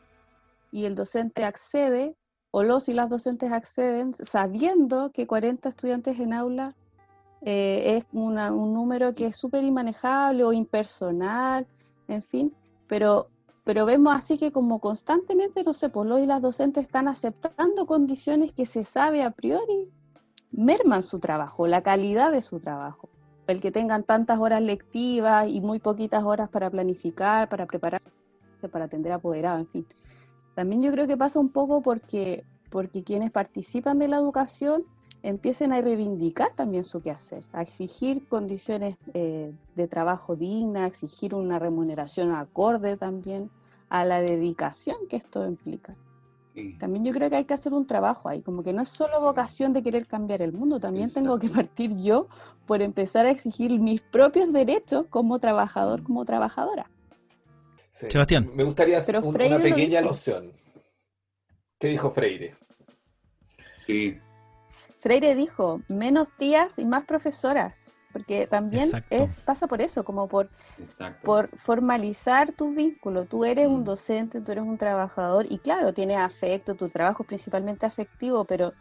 [0.70, 2.14] y el docente accede,
[2.50, 6.74] o los y las docentes acceden, sabiendo que 40 estudiantes en aula
[7.40, 8.34] eh, es un
[8.74, 11.66] número que es súper inmanejable o impersonal,
[12.08, 12.54] en fin,
[12.86, 13.28] pero
[13.64, 17.86] pero vemos así que como constantemente, no sé, pues los y las docentes están aceptando
[17.86, 19.88] condiciones que se sabe a priori
[20.50, 23.08] merman su trabajo, la calidad de su trabajo.
[23.52, 28.08] El que tengan tantas horas lectivas y muy poquitas horas para planificar, para prepararse,
[28.70, 29.86] para atender apoderado, en fin.
[30.54, 34.84] También yo creo que pasa un poco porque, porque quienes participan de la educación
[35.22, 41.34] empiecen a reivindicar también su quehacer, a exigir condiciones eh, de trabajo dignas, a exigir
[41.34, 43.50] una remuneración acorde también
[43.90, 45.94] a la dedicación que esto implica.
[46.78, 49.20] También yo creo que hay que hacer un trabajo ahí, como que no es solo
[49.22, 52.28] vocación de querer cambiar el mundo, también tengo que partir yo
[52.66, 56.90] por empezar a exigir mis propios derechos como trabajador, como trabajadora.
[57.90, 58.50] Sebastián.
[58.54, 60.52] Me gustaría hacer una pequeña alusión.
[61.78, 62.54] ¿Qué dijo Freire?
[63.74, 64.18] Sí,
[65.02, 70.48] Freire dijo, menos tías y más profesoras, porque también es pasa por eso, como por,
[71.22, 73.24] por formalizar tu vínculo.
[73.24, 73.84] Tú eres un mm.
[73.84, 78.72] docente, tú eres un trabajador y claro, tienes afecto, tu trabajo es principalmente afectivo, pero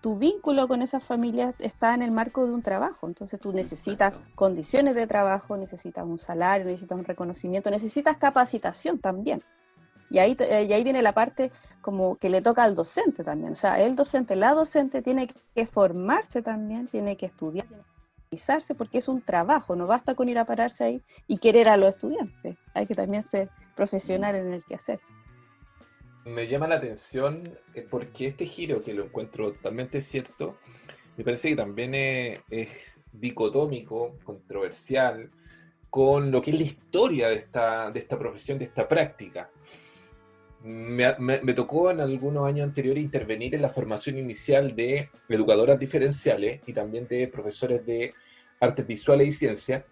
[0.00, 3.06] tu vínculo con esas familias está en el marco de un trabajo.
[3.06, 9.42] Entonces tú necesitas condiciones de trabajo, necesitas un salario, necesitas un reconocimiento, necesitas capacitación también.
[10.10, 13.52] Y ahí, y ahí viene la parte como que le toca al docente también.
[13.52, 17.82] O sea, el docente, la docente tiene que formarse también, tiene que estudiar, tiene
[18.66, 21.76] que porque es un trabajo, no basta con ir a pararse ahí y querer a
[21.76, 22.56] los estudiantes.
[22.74, 25.00] Hay que también ser profesional en el que hacer.
[26.24, 27.42] Me llama la atención
[27.74, 30.56] eh, porque este giro, que lo encuentro totalmente cierto,
[31.16, 32.68] me parece que también es, es
[33.12, 35.30] dicotómico, controversial,
[35.90, 39.50] con lo que es la historia de esta, de esta profesión, de esta práctica
[40.64, 46.72] me, tocó en algunos años anteriores intervenir en la formación inicial de educadoras diferenciales y
[46.72, 48.14] también de profesores de
[48.60, 49.84] artes visuales y ciencia.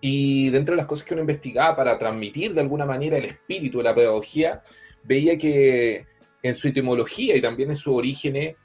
[0.00, 3.78] Y dentro de las cosas que uno investigaba para transmitir de alguna manera el espíritu
[3.78, 4.62] de la pedagogía,
[5.02, 6.06] veía que
[6.42, 8.56] en su etimología y también en su origen,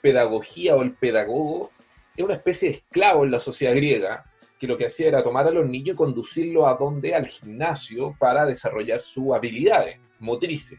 [0.00, 1.70] pedagogía o el pedagogo
[2.16, 4.24] es una especie de esclavo en la sociedad griega
[4.64, 8.16] que lo que hacía era tomar a los niños y conducirlos a donde, al gimnasio,
[8.18, 10.78] para desarrollar sus habilidades motrices.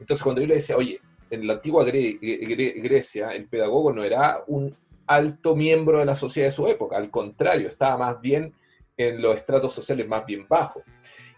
[0.00, 4.76] Entonces cuando yo le decía, oye, en la antigua Grecia el pedagogo no era un
[5.06, 8.52] alto miembro de la sociedad de su época, al contrario, estaba más bien
[8.96, 10.82] en los estratos sociales más bien bajos.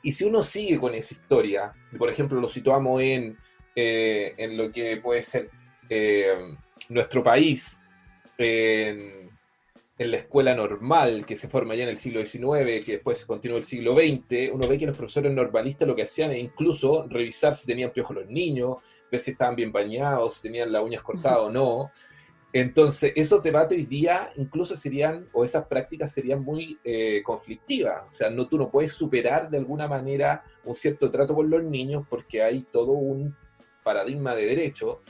[0.02, 3.36] Y si uno sigue con esa historia, por ejemplo, lo situamos en,
[3.76, 5.50] eh, en lo que puede ser
[5.90, 6.56] eh,
[6.88, 7.82] nuestro país,
[8.38, 9.29] en,
[10.00, 13.58] en, la escuela normal que se forma ya en el siglo XIX, que después continúa
[13.58, 17.54] el siglo XX, uno ve que los profesores normalistas lo que hacían es incluso revisar
[17.54, 18.78] si tenían piojos los niños,
[19.10, 21.90] ver si estaban bien bañados, si tenían las uñas cortadas o no.
[22.52, 28.02] Entonces, esos debates hoy día incluso serían, o esas prácticas serían muy eh, conflictivas.
[28.08, 31.62] O sea, no, tú no puedes superar de alguna manera un cierto trato con los
[31.62, 33.36] niños porque hay todo un
[33.84, 35.02] paradigma de derecho.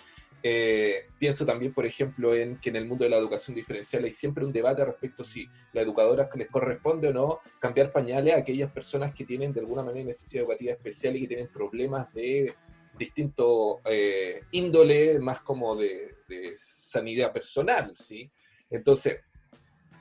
[0.43, 4.13] Eh, pienso también, por ejemplo, en que en el mundo de la educación diferencial hay
[4.13, 8.73] siempre un debate respecto si la educadora les corresponde o no cambiar pañales a aquellas
[8.73, 12.55] personas que tienen de alguna manera necesidad educativa especial y que tienen problemas de
[12.97, 16.17] distinto eh, índole, más como de,
[16.57, 18.31] sanidad personal, ¿sí?
[18.71, 19.21] Entonces,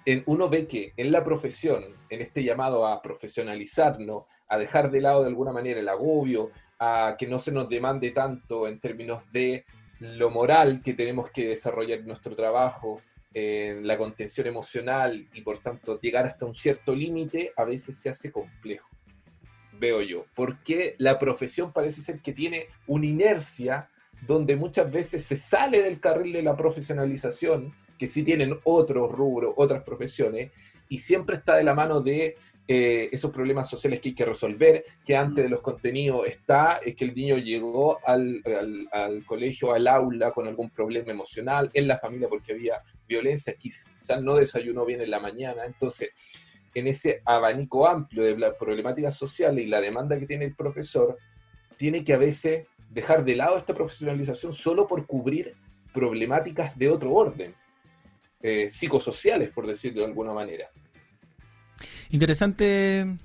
[0.06, 5.02] en, uno ve que en la profesión, en este llamado a profesionalizarnos, a dejar de
[5.02, 9.30] lado de alguna manera el agobio, a que no se nos demande tanto en términos
[9.32, 9.66] de
[10.00, 13.02] lo moral que tenemos que desarrollar en nuestro trabajo,
[13.34, 18.10] en la contención emocional y por tanto llegar hasta un cierto límite, a veces se
[18.10, 18.90] hace complejo
[19.80, 23.90] veo yo, porque la profesión parece ser que tiene una inercia
[24.28, 29.54] donde muchas veces se sale del carril de la profesionalización, que sí tienen otros rubros,
[29.56, 30.52] otras profesiones,
[30.90, 32.36] y siempre está de la mano de
[32.72, 36.96] eh, esos problemas sociales que hay que resolver, que antes de los contenidos está, es
[36.96, 38.44] que el niño llegó al,
[38.92, 44.22] al, colegio, al aula con algún problema emocional, en la familia porque había violencia, quizás
[44.22, 46.10] no desayunó bien en la mañana, entonces
[46.76, 51.18] en ese abanico amplio de la problemática social y la demanda que tiene el profesor,
[51.76, 55.56] tiene que a veces dejar de lado esta profesionalización solo por cubrir
[55.92, 57.56] problemáticas de otro orden,
[58.44, 60.70] eh, psicosociales, por decirlo de alguna manera.
[62.10, 63.18] Interesante,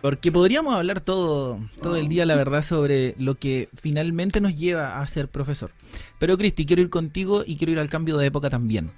[0.00, 5.00] porque podríamos hablar todo, todo el día, la verdad, sobre lo que finalmente nos lleva
[5.00, 5.70] a ser profesor.
[6.18, 8.90] Pero Cristi, quiero ir contigo y quiero ir al cambio de época también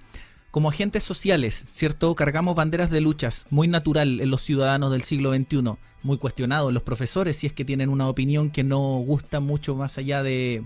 [0.51, 2.15] como agentes sociales, ¿cierto?
[2.15, 6.75] Cargamos banderas de luchas, muy natural en los ciudadanos del siglo XXI, muy cuestionado en
[6.75, 10.65] los profesores si es que tienen una opinión que no gusta mucho más allá de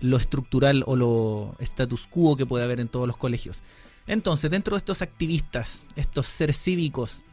[0.00, 3.62] lo estructural o lo status quo que puede haber en todos los colegios.
[4.06, 7.24] Entonces, dentro de estos activistas, estos seres cívicos,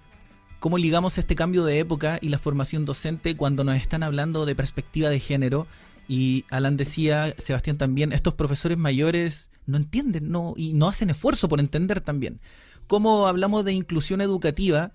[0.61, 4.55] ¿cómo ligamos este cambio de época y la formación docente cuando nos están hablando de
[4.55, 5.65] perspectiva de género
[6.07, 11.49] y Alan decía, Sebastián también, estos profesores mayores no entienden no, y no hacen esfuerzo
[11.49, 12.39] por entender también.
[12.85, 14.91] ¿Cómo hablamos de inclusión educativa?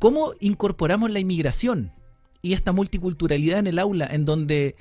[0.00, 1.92] ¿Cómo incorporamos la inmigración
[2.42, 4.74] y esta multiculturalidad en el aula en donde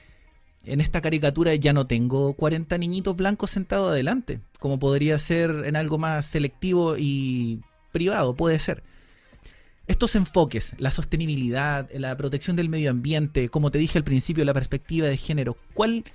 [0.65, 5.75] en esta caricatura ya no tengo 40 niñitos blancos sentados adelante, como podría ser en
[5.75, 8.81] algo más selectivo y privado, puede ser
[9.87, 14.53] estos enfoques, la sostenibilidad, la protección del medio ambiente, como te dije al principio, la
[14.53, 16.05] perspectiva de género, ¿cuál,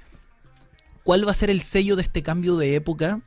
[1.05, 3.21] cuál va a ser el sello de este cambio de época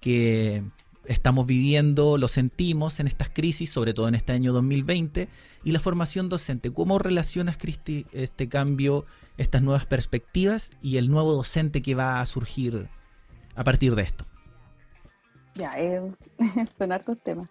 [0.00, 0.64] que
[1.06, 5.28] estamos viviendo, lo sentimos en estas crisis, sobre todo en este año 2020,
[5.62, 6.72] y la formación docente?
[6.72, 12.26] ¿Cómo relacionas, Cristi, este cambio, estas nuevas perspectivas y el nuevo docente que va a
[12.26, 12.88] surgir
[13.54, 14.26] a partir de esto?
[15.54, 16.02] Ya, eh,
[16.78, 17.48] son hartos temas.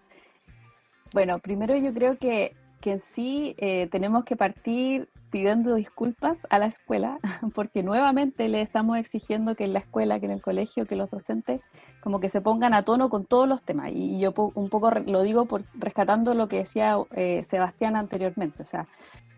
[1.14, 6.66] Bueno, primero yo creo que, en sí eh, tenemos que partir pidiendo disculpas a la
[6.66, 7.20] escuela,
[7.54, 11.08] porque nuevamente le estamos exigiendo que en la escuela, que en el colegio, que los
[11.08, 11.60] docentes
[12.00, 13.92] como que se pongan a tono con todos los temas.
[13.94, 18.66] Y yo un poco lo digo por rescatando lo que decía eh, Sebastián anteriormente, o
[18.66, 18.88] sea,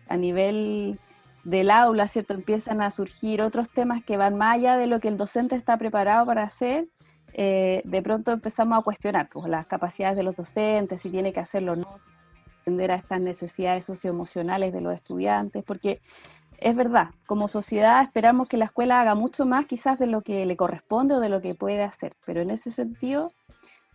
[0.09, 0.99] a nivel
[1.43, 2.33] del aula, ¿cierto?
[2.33, 5.77] Empiezan a surgir otros temas que van más allá de lo que el docente está
[5.77, 6.87] preparado para hacer
[7.33, 11.39] eh, de pronto empezamos a cuestionar pues, las capacidades de los docentes, si tiene que
[11.39, 11.99] hacerlo o no,
[12.61, 16.01] atender a estas necesidades socioemocionales de los estudiantes, porque
[16.59, 20.45] es verdad, como sociedad esperamos que la escuela haga mucho más quizás de lo que
[20.45, 23.31] le corresponde o de lo que puede hacer, pero en ese sentido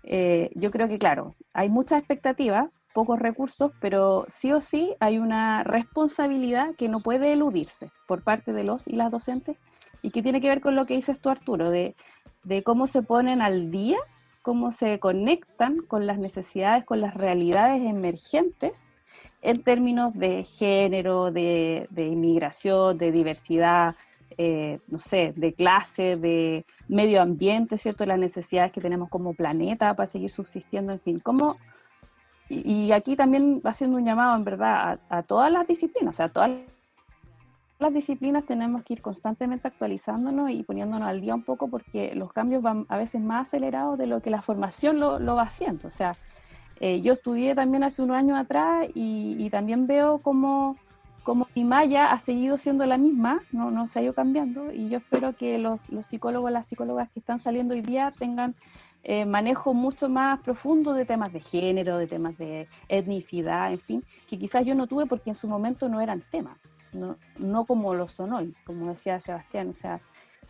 [0.05, 5.19] eh, yo creo que claro, hay mucha expectativa, pocos recursos, pero sí o sí hay
[5.19, 9.57] una responsabilidad que no puede eludirse por parte de los y las docentes
[10.03, 11.95] y que tiene que ver con lo que dices tú Arturo, de
[12.65, 13.99] cómo se ponen al día,
[14.43, 18.85] cómo se conectan con las necesidades, con las realidades emergentes
[19.41, 23.95] en términos de género, de, inmigración, de diversidad,
[24.39, 28.07] eh, no sé, de clase, de medio ambiente, ¿cierto?
[28.07, 31.57] Las necesidades que tenemos como planeta para seguir subsistiendo, en fin, cómo...
[32.49, 36.27] Y, aquí también haciendo un llamado, en verdad, a, a todas las disciplinas, o sea,
[36.27, 36.51] a todas
[37.83, 42.33] las disciplinas tenemos que ir constantemente actualizándonos y poniéndonos al día un poco porque los
[42.33, 45.89] cambios van a veces más acelerados de lo que la formación lo, lo va haciendo.
[45.89, 46.15] O sea,
[46.81, 50.77] eh, yo estudié también hace unos años atrás y, también veo como,
[51.23, 54.89] como mi malla ha seguido siendo la misma, no, no se ha ido cambiando y
[54.89, 58.57] yo espero que los, los psicólogos, las psicólogas que están saliendo hoy día tengan
[59.05, 64.05] eh, manejo mucho más profundo de temas de género, de temas de etnicidad, en fin,
[64.27, 66.59] que quizás yo no tuve porque en su momento no eran temas
[66.93, 70.01] no, como lo son hoy, como decía Sebastián, o sea,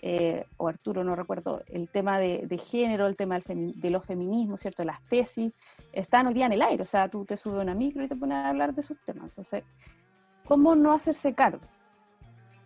[0.01, 4.83] eh, o Arturo, no recuerdo, el tema de, género, el tema de los feminismos, ¿cierto?
[4.85, 5.53] Las tesis,
[5.93, 8.17] están hoy día en el aire, o sea, tú te subes una micro y te
[8.17, 9.25] pones a hablar de esos temas.
[9.25, 9.65] Entonces,
[10.45, 11.61] ¿cómo no hacerse cargo?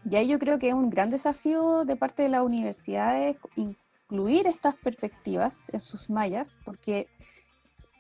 [0.09, 4.47] Y ahí yo creo que es un gran desafío de parte de las universidades incluir
[4.47, 7.09] estas perspectivas en sus mallas, porque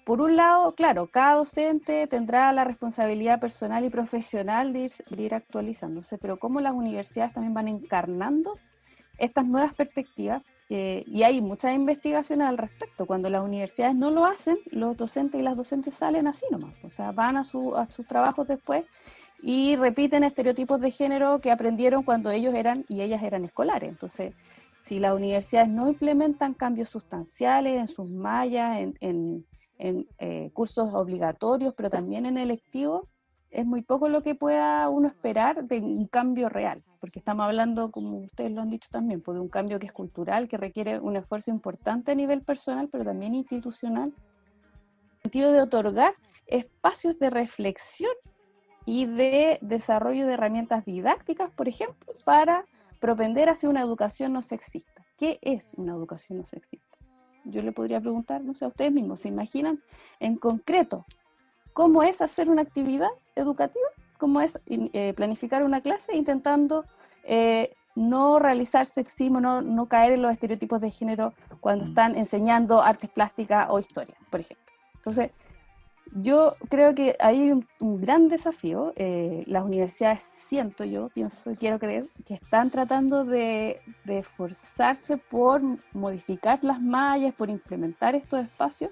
[0.07, 4.89] por un lado, claro, cada docente tendrá la responsabilidad personal y profesional de
[5.19, 8.57] ir, actualizándose, pero cómo las universidades también van encarnando
[9.19, 13.05] estas nuevas perspectivas eh, y hay muchas investigaciones al respecto.
[13.05, 16.91] Cuando las universidades no lo hacen, los docentes y las docentes salen así nomás, o
[16.91, 18.85] sea, van a, sus trabajos después
[19.43, 23.89] y repiten estereotipos de género que aprendieron cuando ellos eran y ellas eran escolares.
[23.89, 24.35] Entonces,
[24.85, 29.45] si las universidades no implementan cambios sustanciales en sus mallas, en
[29.79, 33.09] eh, cursos obligatorios, pero también en electivos,
[33.51, 37.91] es muy poco lo que pueda uno esperar de un cambio real, porque estamos hablando,
[37.91, 40.99] como ustedes lo han dicho también, pues, de un cambio que es cultural, que requiere
[40.99, 46.15] un esfuerzo importante a nivel personal, pero también institucional, en el sentido de otorgar
[46.47, 48.13] espacios de reflexión
[48.85, 52.65] y de desarrollo de herramientas didácticas, por ejemplo, para
[53.01, 55.05] propender hacia una educación no sexista.
[55.17, 56.96] ¿Qué es una educación no sexista?
[57.47, 59.81] Yo le podría preguntar, no sé, a ustedes mismos, ¿se imaginan
[60.21, 61.05] en concreto
[61.73, 63.87] cómo es hacer una actividad educativa?
[64.19, 66.85] ¿Cómo es eh, planificar una clase intentando
[67.25, 71.89] eh, no realizar sexismo, no, no caer en los estereotipos de género cuando mm.
[71.89, 74.73] están enseñando artes plásticas o historia, por ejemplo?
[74.97, 75.31] Entonces,
[76.13, 77.67] yo creo que hay un,
[78.01, 78.93] gran desafío.
[78.97, 85.61] Eh, las universidades, siento yo, pienso quiero creer, que están tratando de, esforzarse por
[85.93, 88.91] modificar las mallas, por implementar estos espacios.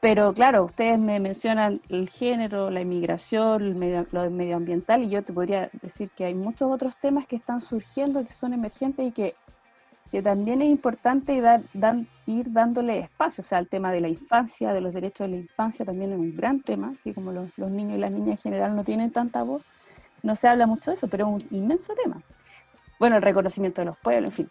[0.00, 5.24] Pero claro, ustedes me mencionan el género, la inmigración, el medio, lo medioambiental, y yo
[5.24, 9.12] te podría decir que hay muchos otros temas que están surgiendo, que son emergentes y
[9.12, 9.34] que
[10.10, 11.42] que también es importante
[12.26, 15.40] ir dándole espacio, o sea, el tema de la infancia, de los derechos de la
[15.42, 18.74] infancia también es un gran tema, que como los, niños y las niñas en general
[18.74, 19.62] no tienen tanta voz,
[20.22, 22.22] no se habla mucho de eso, pero es un inmenso tema.
[22.98, 24.50] Bueno, el reconocimiento de los pueblos, en fin.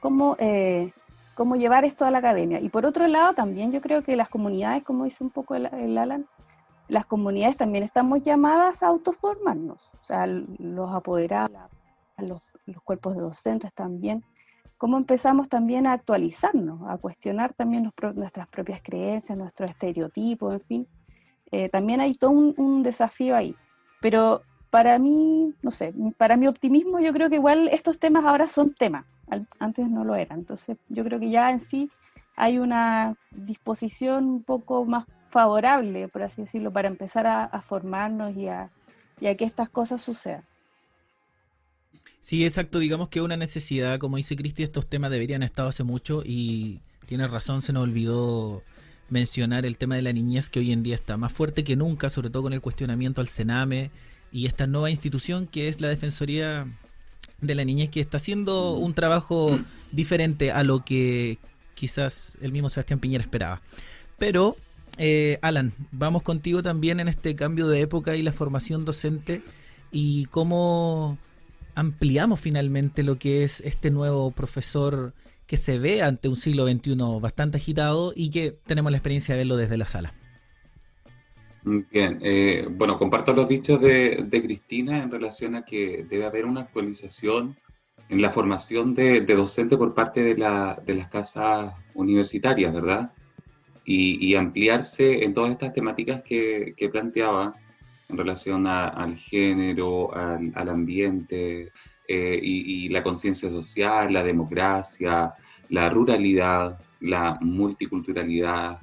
[0.00, 0.92] ¿Cómo, eh,
[1.34, 2.58] cómo llevar esto a la academia?
[2.58, 5.98] Y por otro lado, también yo creo que las comunidades, como dice un poco el,
[5.98, 6.26] Alan,
[6.88, 11.60] las comunidades también estamos llamadas a autoformarnos, o sea, los apoderados,
[12.16, 14.24] los, los cuerpos de docentes también,
[14.80, 20.88] cómo empezamos también a actualizarnos, a cuestionar también nuestras propias creencias, nuestros estereotipos, en fin.
[21.52, 23.54] Eh, también hay todo un, desafío ahí.
[24.00, 28.48] Pero para mí, no sé, para mi optimismo yo creo que igual estos temas ahora
[28.48, 29.04] son temas,
[29.58, 30.38] antes no lo eran.
[30.38, 31.90] Entonces yo creo que ya en sí
[32.34, 38.48] hay una disposición un poco más favorable, por así decirlo, para empezar a, formarnos y
[38.48, 38.70] a
[39.20, 40.42] que estas cosas sucedan.
[42.20, 42.78] Sí, exacto.
[42.78, 47.26] Digamos que una necesidad, como dice Cristi, estos temas deberían estar hace mucho y tiene
[47.26, 48.62] razón, se nos olvidó
[49.08, 52.10] mencionar el tema de la niñez que hoy en día está más fuerte que nunca,
[52.10, 53.90] sobre todo con el cuestionamiento al Sename
[54.32, 56.66] y esta nueva institución que es la Defensoría
[57.40, 59.58] de la Niñez que está haciendo un trabajo
[59.92, 61.38] diferente a lo que
[61.74, 63.62] quizás el mismo Sebastián Piñera esperaba.
[64.18, 64.56] Pero,
[64.98, 69.42] eh, Alan, vamos contigo también en este cambio de época y la formación docente
[69.90, 71.18] y cómo
[71.74, 75.12] ampliamos finalmente lo que es este nuevo profesor
[75.46, 79.40] que se ve ante un siglo XXI bastante agitado y que tenemos la experiencia de
[79.40, 80.14] verlo desde la sala.
[81.62, 86.62] Bien, eh, bueno, comparto los dichos de, Cristina en relación a que debe haber una
[86.62, 87.56] actualización
[88.08, 93.12] en la formación de, docente por parte de, las casas universitarias, ¿verdad?
[93.84, 97.56] Y, ampliarse en todas estas temáticas que planteaba,
[98.10, 101.72] en relación al género, al, ambiente
[102.08, 105.34] eh, y, la conciencia social, la democracia,
[105.68, 108.80] la ruralidad, la multiculturalidad,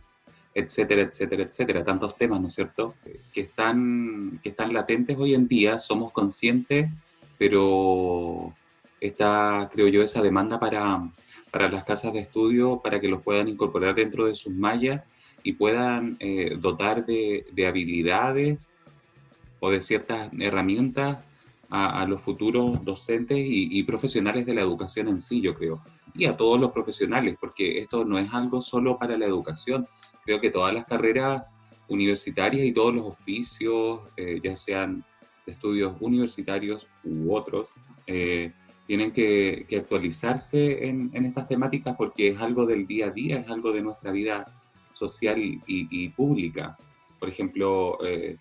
[0.53, 1.84] etcétera, etcétera, etcétera.
[1.84, 2.95] Tantos temas, ¿no es cierto?,
[3.34, 6.89] que están, que están latentes hoy en día, somos conscientes,
[7.38, 8.53] pero
[9.01, 11.11] está, creo yo, esa demanda para,
[11.51, 15.03] para las casas de estudio, para que los puedan incorporar dentro de sus mallas
[15.43, 18.69] y puedan eh, dotar de, de habilidades
[19.60, 21.20] o de ciertas herramientas
[21.70, 25.82] a, los futuros docentes y, profesionales de la educación en sí, yo creo,
[26.14, 29.88] y a todos los profesionales, porque esto no es algo solo para la educación.
[30.24, 31.43] Creo que todas las carreras
[31.89, 35.03] universitarias y todos los oficios, eh, ya sean
[35.45, 38.51] estudios universitarios u otros, eh,
[38.86, 43.72] tienen que, actualizarse en, estas temáticas porque es algo del día a día, es algo
[43.72, 44.53] de nuestra vida
[44.93, 46.78] social y, pública.
[47.20, 48.38] Por ejemplo, eh,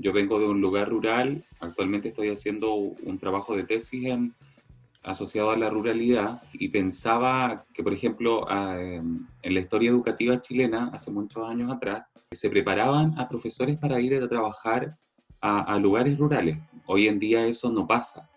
[0.00, 4.34] yo vengo de un lugar rural, actualmente estoy haciendo un trabajo de tesis en,
[5.02, 10.90] asociado a la ruralidad y pensaba que, por ejemplo, em, en la historia educativa chilena,
[10.92, 14.96] hace muchos años atrás, se preparaban a profesores para ir a trabajar
[15.42, 16.58] a, lugares rurales.
[16.86, 18.28] Hoy en día eso no pasa.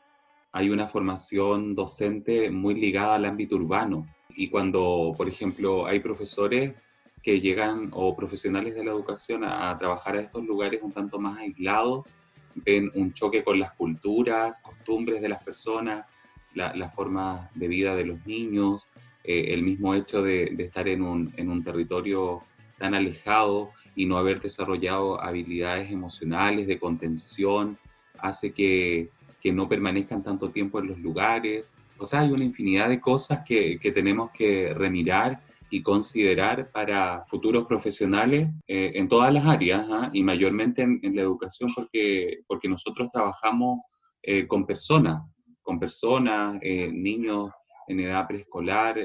[0.53, 4.07] Hay una formación docente muy ligada al ámbito urbano.
[4.30, 6.76] Y cuando, por ejemplo, hay profesores
[7.24, 11.39] que llegan o profesionales de la educación a, trabajar a estos lugares un tanto más
[11.39, 12.05] aislados,
[12.53, 16.05] ven un choque con las culturas, costumbres de las personas,
[16.53, 18.89] la, forma de vida de los niños,
[19.24, 22.43] eh, el mismo hecho de, estar en un, en un, territorio
[22.78, 27.80] tan alejado y no haber desarrollado habilidades emocionales de contención,
[28.19, 29.09] hace que,
[29.41, 31.71] que no permanezcan tanto tiempo en los lugares.
[31.97, 35.39] O sea, hay una infinidad de cosas que, que tenemos que remirar
[35.74, 40.11] y considerar para futuros profesionales eh, en todas las áreas ¿ah?
[40.13, 43.80] y mayormente en, la educación porque, porque nosotros trabajamos
[44.21, 45.24] eh, con personas,
[45.63, 47.49] con personas, eh, niños
[47.88, 48.99] en edad preescolar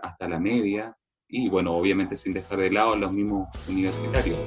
[0.00, 0.96] hasta la media
[1.28, 4.38] y bueno, obviamente sin dejar de lado los mismos universitarios.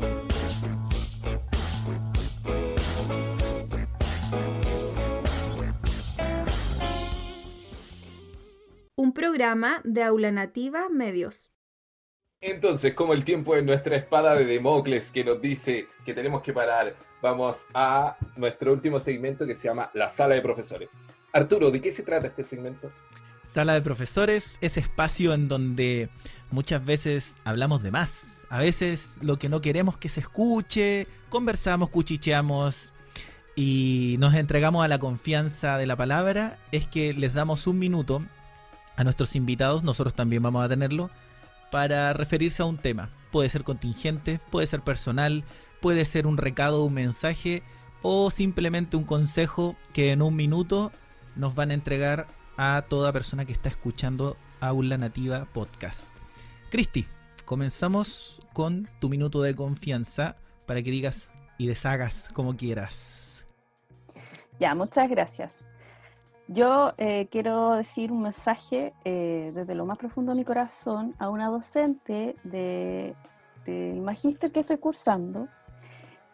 [8.95, 11.51] Un programa de Aula Nativa Medios.
[12.41, 16.53] Entonces, como el tiempo es nuestra espada de Democles que nos dice que tenemos que
[16.53, 20.89] parar, vamos a nuestro último segmento que se llama La Sala de Profesores.
[21.33, 22.91] Arturo, ¿de qué se trata este segmento?
[23.43, 26.09] Sala de Profesores, ese espacio en donde
[26.51, 28.45] muchas veces hablamos de más.
[28.49, 32.93] A veces lo que no queremos que se escuche, conversamos, cuchicheamos
[33.55, 38.21] y nos entregamos a la confianza de la palabra, es que les damos un minuto
[38.95, 41.09] a nuestros invitados, nosotros también vamos a tenerlo,
[41.71, 43.09] para referirse a un tema.
[43.31, 45.43] Puede ser contingente, puede ser personal,
[45.81, 47.63] puede ser un recado, un mensaje
[48.01, 50.91] o simplemente un consejo que en un minuto
[51.35, 56.09] nos van a entregar a toda persona que está escuchando Aula Nativa Podcast.
[56.71, 57.05] Cristi,
[57.45, 63.45] comenzamos con tu minuto de confianza para que digas y deshagas como quieras.
[64.59, 65.63] Ya, muchas gracias.
[66.49, 71.29] Yo eh, quiero decir un mensaje eh, desde lo más profundo de mi corazón a
[71.29, 73.15] una docente del
[73.65, 75.49] de, magíster que estoy cursando,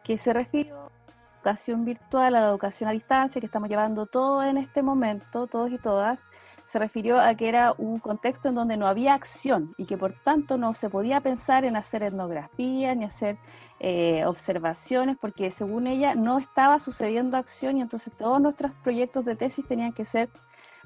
[0.03, 4.05] que se refirió a la educación virtual, a la educación a distancia que estamos llevando
[4.05, 6.27] todo en este momento, todos y todas,
[6.65, 10.13] se refirió a que era un contexto en donde no había acción y que por
[10.13, 13.37] tanto no se podía pensar en hacer etnografía ni hacer
[13.79, 19.35] eh, observaciones porque según ella no estaba sucediendo acción y entonces todos nuestros proyectos de
[19.35, 20.29] tesis tenían que ser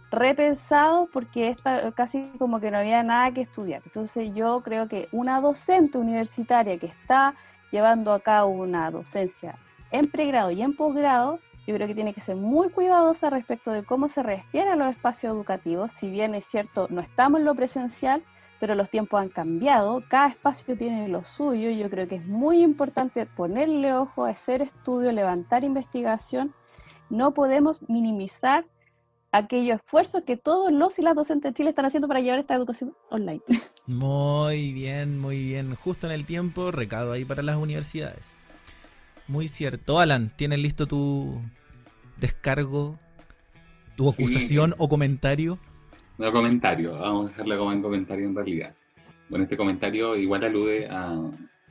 [0.10, 3.82] repensados porque esta, casi como que no había nada que estudiar.
[3.86, 7.36] Entonces yo creo que una docente universitaria que está
[7.72, 9.58] llevando a cabo una docencia
[9.92, 13.84] en pregrado y en posgrado yo creo que tiene que ser muy cuidadosa respecto de
[13.84, 15.92] cómo se refiere a los espacios educativos.
[15.92, 18.24] Si bien es cierto, no estamos en lo presencial,
[18.62, 21.70] pero los tiempos han cambiado, cada espacio tiene lo suyo.
[21.70, 26.54] Yo creo que es muy importante ponerle ojo, hacer estudio, levantar investigación.
[27.10, 28.66] No podemos minimizar
[29.34, 32.56] aquellos esfuerzos que todos los y las docentes de Chile están haciendo para llevar esta
[32.56, 33.42] educación online.
[33.88, 35.76] Muy bien, muy bien.
[35.76, 38.38] Justo en el tiempo, recado ahí para las universidades.
[39.28, 40.00] Muy cierto.
[40.00, 41.42] Alan, ¿tienes listo tu
[42.18, 42.98] descargo,
[43.96, 45.60] tu acusación o comentario?
[46.18, 46.94] No, comentario.
[46.94, 48.76] Vamos a hacerlo como en comentario en realidad.
[49.30, 51.20] Bueno, este comentario igual alude a,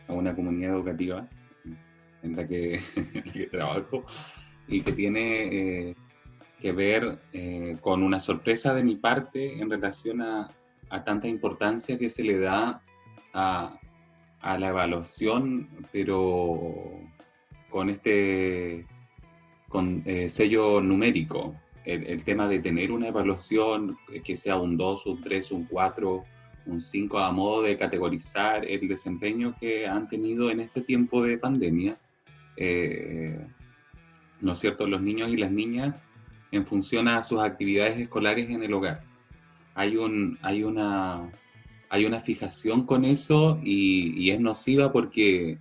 [0.08, 1.26] una comunidad educativa
[2.22, 2.78] en la que,
[3.50, 4.04] trabajo
[4.68, 5.94] y que tiene eh,
[6.60, 10.50] que ver eh, con una sorpresa de mi parte en relación a,
[10.90, 12.82] a tanta importancia que se le da
[13.32, 13.78] a,
[14.40, 17.00] a la evaluación, pero
[17.76, 18.86] con este
[19.68, 21.54] con, eh, sello numérico.
[21.84, 26.24] El, tema de tener una evaluación eh, que sea un 2, un 3, un 4,
[26.64, 31.36] un 5 a modo de categorizar el desempeño que han tenido en este tiempo de
[31.36, 31.98] pandemia,
[32.56, 33.38] eh,
[34.40, 36.00] ¿no es cierto?, los niños y las niñas
[36.52, 39.02] en función a sus actividades escolares en el hogar.
[39.74, 41.30] Hay, un, hay, una,
[41.90, 45.58] hay una fijación con eso y, y es nociva porque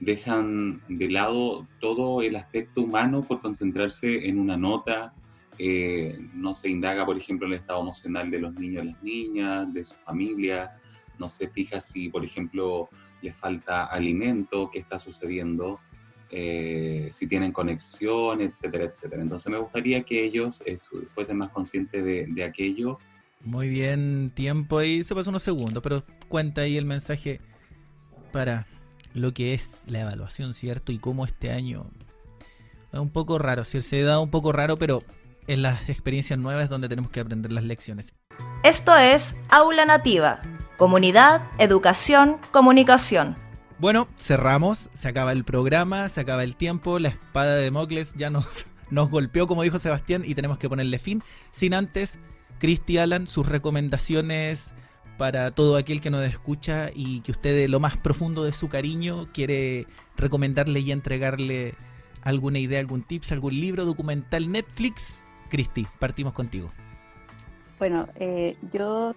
[0.00, 5.14] dejan de lado todo el aspecto humano por concentrarse en una nota,
[5.58, 9.74] eh, no se indaga, por ejemplo, el estado emocional de los niños y las niñas,
[9.74, 10.80] de su familia,
[11.18, 12.88] no se fija si, por ejemplo,
[13.22, 15.80] les falta alimento, qué está sucediendo,
[16.30, 19.22] eh, si tienen conexión, etcétera, etcétera.
[19.22, 20.78] Entonces me gustaría que ellos eh,
[21.14, 22.98] fuesen más conscientes de, aquello.
[23.42, 27.40] Muy bien, tiempo ahí, se pasó unos segundos, pero cuenta ahí el mensaje
[28.30, 28.66] para
[29.14, 30.92] lo que es la evaluación, ¿cierto?
[30.92, 31.86] Y cómo este año
[32.92, 35.02] es un poco raro, si se da un poco raro, pero
[35.46, 38.14] en las experiencias nuevas es donde tenemos que aprender las lecciones.
[38.62, 40.40] Esto es Aula Nativa,
[40.76, 43.36] comunidad, educación, comunicación.
[43.78, 48.30] Bueno, cerramos, se acaba el programa, se acaba el tiempo, la espada de Mocles ya
[48.30, 51.22] nos, nos golpeó, como dijo Sebastián, y tenemos que ponerle fin.
[51.50, 52.18] Sin antes,
[52.58, 54.72] Cristi Alan, sus recomendaciones
[55.18, 58.68] para todo aquel que nos escucha y que usted de lo más profundo de su
[58.68, 61.74] cariño quiere recomendarle y entregarle
[62.22, 65.24] alguna idea, algún tips, algún libro, documental, Netflix.
[65.50, 66.70] Cristi, partimos contigo.
[67.78, 69.14] Bueno, eh, yo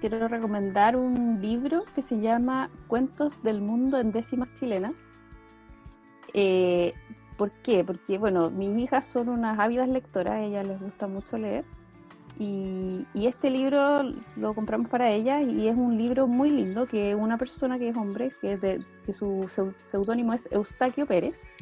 [0.00, 5.06] quiero recomendar un libro que se llama Cuentos del Mundo en décimas chilenas.
[6.34, 6.92] Eh,
[7.36, 7.84] ¿Por qué?
[7.84, 11.64] Porque, bueno, mis hijas son unas ávidas lectoras, a ellas les gusta mucho leer.
[12.40, 14.02] Y, este libro
[14.36, 17.96] lo compramos para ellas y es un libro muy lindo que una persona que es
[17.96, 18.82] hombre, que, de,
[19.12, 19.46] su
[19.84, 21.54] seudónimo es Eustaquio Pérez,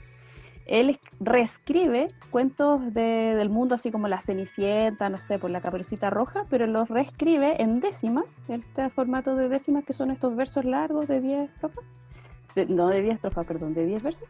[0.67, 6.47] él reescribe cuentos del mundo, así como La Cenicienta, no sé, por la Caperucita Roja,
[6.49, 11.21] pero los reescribe en décimas, este formato de décimas que son estos versos largos de
[11.21, 11.85] 10 estrofas,
[12.69, 14.29] no de 10 estrofas, perdón, de 10 versos,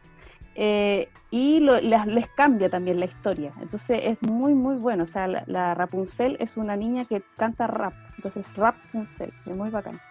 [0.61, 3.53] eh, y les, cambia también la historia.
[3.61, 5.03] Entonces es muy, muy bueno.
[5.03, 9.69] O sea, la, la, Rapunzel es una niña que canta rap, entonces Rapunzel, es muy
[9.69, 10.01] bacán.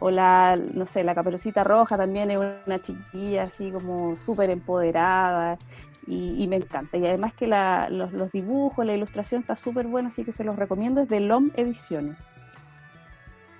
[0.00, 5.58] O la, no sé, la caperucita roja también es una chiquilla así como súper empoderada
[6.06, 6.96] y, me encanta.
[6.96, 11.02] Y además que los, dibujos, la ilustración está súper buena, así que se los recomiendo,
[11.02, 12.42] es de LOM Ediciones.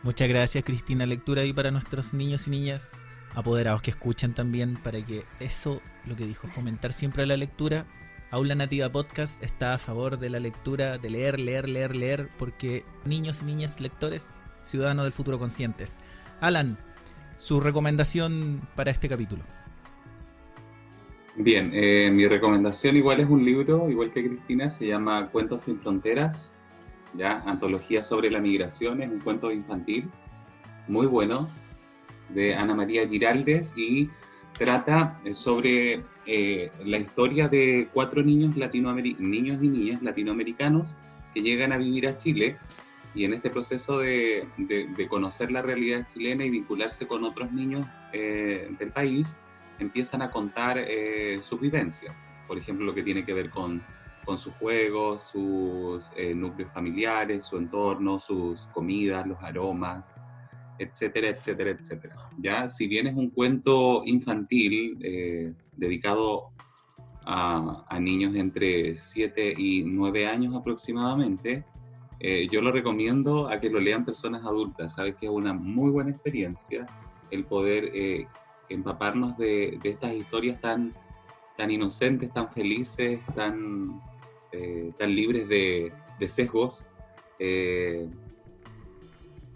[0.02, 2.98] Muchas gracias Cristina, lectura ahí para nuestros niños y niñas
[3.38, 7.86] apoderados que escuchan también para que eso, lo que dijo, fomentar siempre la lectura.
[8.32, 12.84] Aula Nativa Podcast está a favor de la lectura, de leer, leer, leer, leer, porque
[13.04, 16.00] niños y niñas lectores, ciudadanos del futuro conscientes.
[16.40, 16.76] Alan,
[17.36, 19.44] su recomendación para este capítulo.
[21.36, 25.78] Bien, eh, mi recomendación igual es un libro, igual que Cristina, se llama Cuentos sin
[25.78, 26.64] Fronteras,
[27.14, 30.10] ya, antología sobre la migración, es un cuento infantil,
[30.88, 31.48] muy bueno,
[32.28, 34.10] de Ana María Giraldes y
[34.58, 40.96] trata eh, sobre eh, la historia de cuatro niños, niños y niñas latinoamericanos
[41.32, 42.56] que llegan a vivir a Chile
[43.14, 44.46] y en este proceso de,
[45.08, 49.34] conocer la realidad chilena y vincularse con otros niños eh, del país,
[49.78, 52.14] empiezan a contar eh, sus vivencias.
[52.46, 53.82] Por ejemplo, lo que tiene que ver con,
[54.24, 60.12] con sus juegos, sus núcleos familiares, su entorno, sus comidas, los aromas,
[60.78, 62.16] etcétera, etcétera, etcétera.
[62.38, 64.98] Ya, si bien es un cuento infantil
[65.76, 66.52] dedicado
[67.28, 71.64] a, niños entre 7 y 9 años aproximadamente,
[72.20, 75.90] eh, yo lo recomiendo a que lo lean personas adultas, sabes que es una muy
[75.90, 76.86] buena experiencia
[77.30, 78.26] el poder eh,
[78.70, 80.94] empaparnos de, estas historias tan,
[81.56, 84.00] tan inocentes, tan felices, tan,
[84.52, 86.86] eh, tan libres de, de sesgos.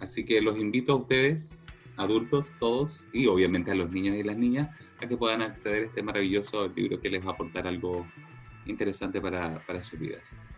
[0.03, 1.65] Así que los invito a ustedes,
[1.97, 4.69] adultos todos, y obviamente a los niños y las niñas,
[5.01, 8.05] a que puedan acceder a este maravilloso libro que les va a aportar algo
[8.65, 10.51] interesante para, para sus vidas.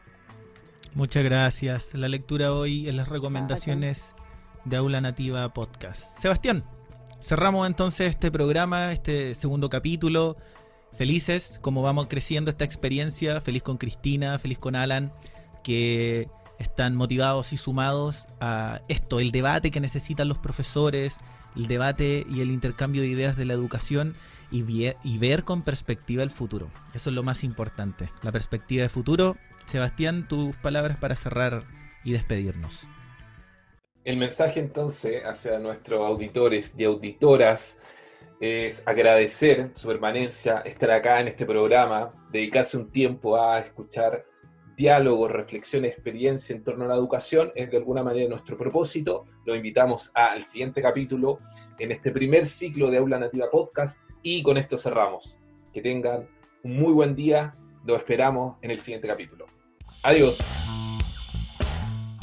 [0.93, 1.93] Muchas gracias.
[1.93, 4.15] La lectura hoy en las recomendaciones
[4.65, 6.19] de Aula Nativa Podcast.
[6.19, 6.63] Sebastián,
[7.21, 10.37] cerramos entonces este programa, este segundo capítulo.
[10.93, 13.41] Felices, como vamos creciendo esta experiencia.
[13.41, 15.11] Feliz con Cristina, feliz con Alan,
[15.63, 16.29] que
[16.59, 21.19] están motivados y sumados a esto, el debate que necesitan los profesores,
[21.55, 24.15] el debate y el intercambio de ideas de la educación
[24.51, 26.69] y, ver con perspectiva el futuro.
[26.93, 29.35] Eso es lo más importante, la perspectiva de futuro
[29.65, 31.63] Sebastián, tus palabras para cerrar
[32.03, 32.87] y despedirnos.
[34.03, 37.79] El mensaje entonces hacia nuestros auditores y auditoras
[38.39, 44.23] es agradecer su permanencia, estar acá en este programa, dedicarse un tiempo a escuchar
[44.75, 49.25] diálogos, reflexiones, experiencia en torno a la educación, es de alguna manera nuestro propósito.
[49.45, 51.39] Lo invitamos al siguiente capítulo
[51.79, 55.37] en este primer ciclo de Aula Nativa Podcast y con esto cerramos.
[55.73, 56.27] Que tengan
[56.63, 57.55] un muy buen día,
[57.85, 59.45] lo esperamos en el siguiente capítulo.
[60.03, 60.37] Adiós.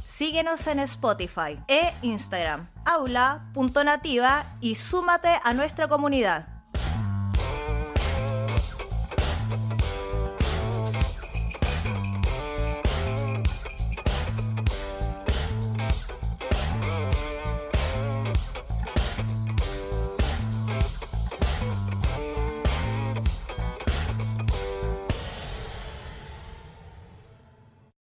[0.05, 6.52] Síguenos en Spotify e Instagram, aula.nativa y súmate a nuestra comunidad.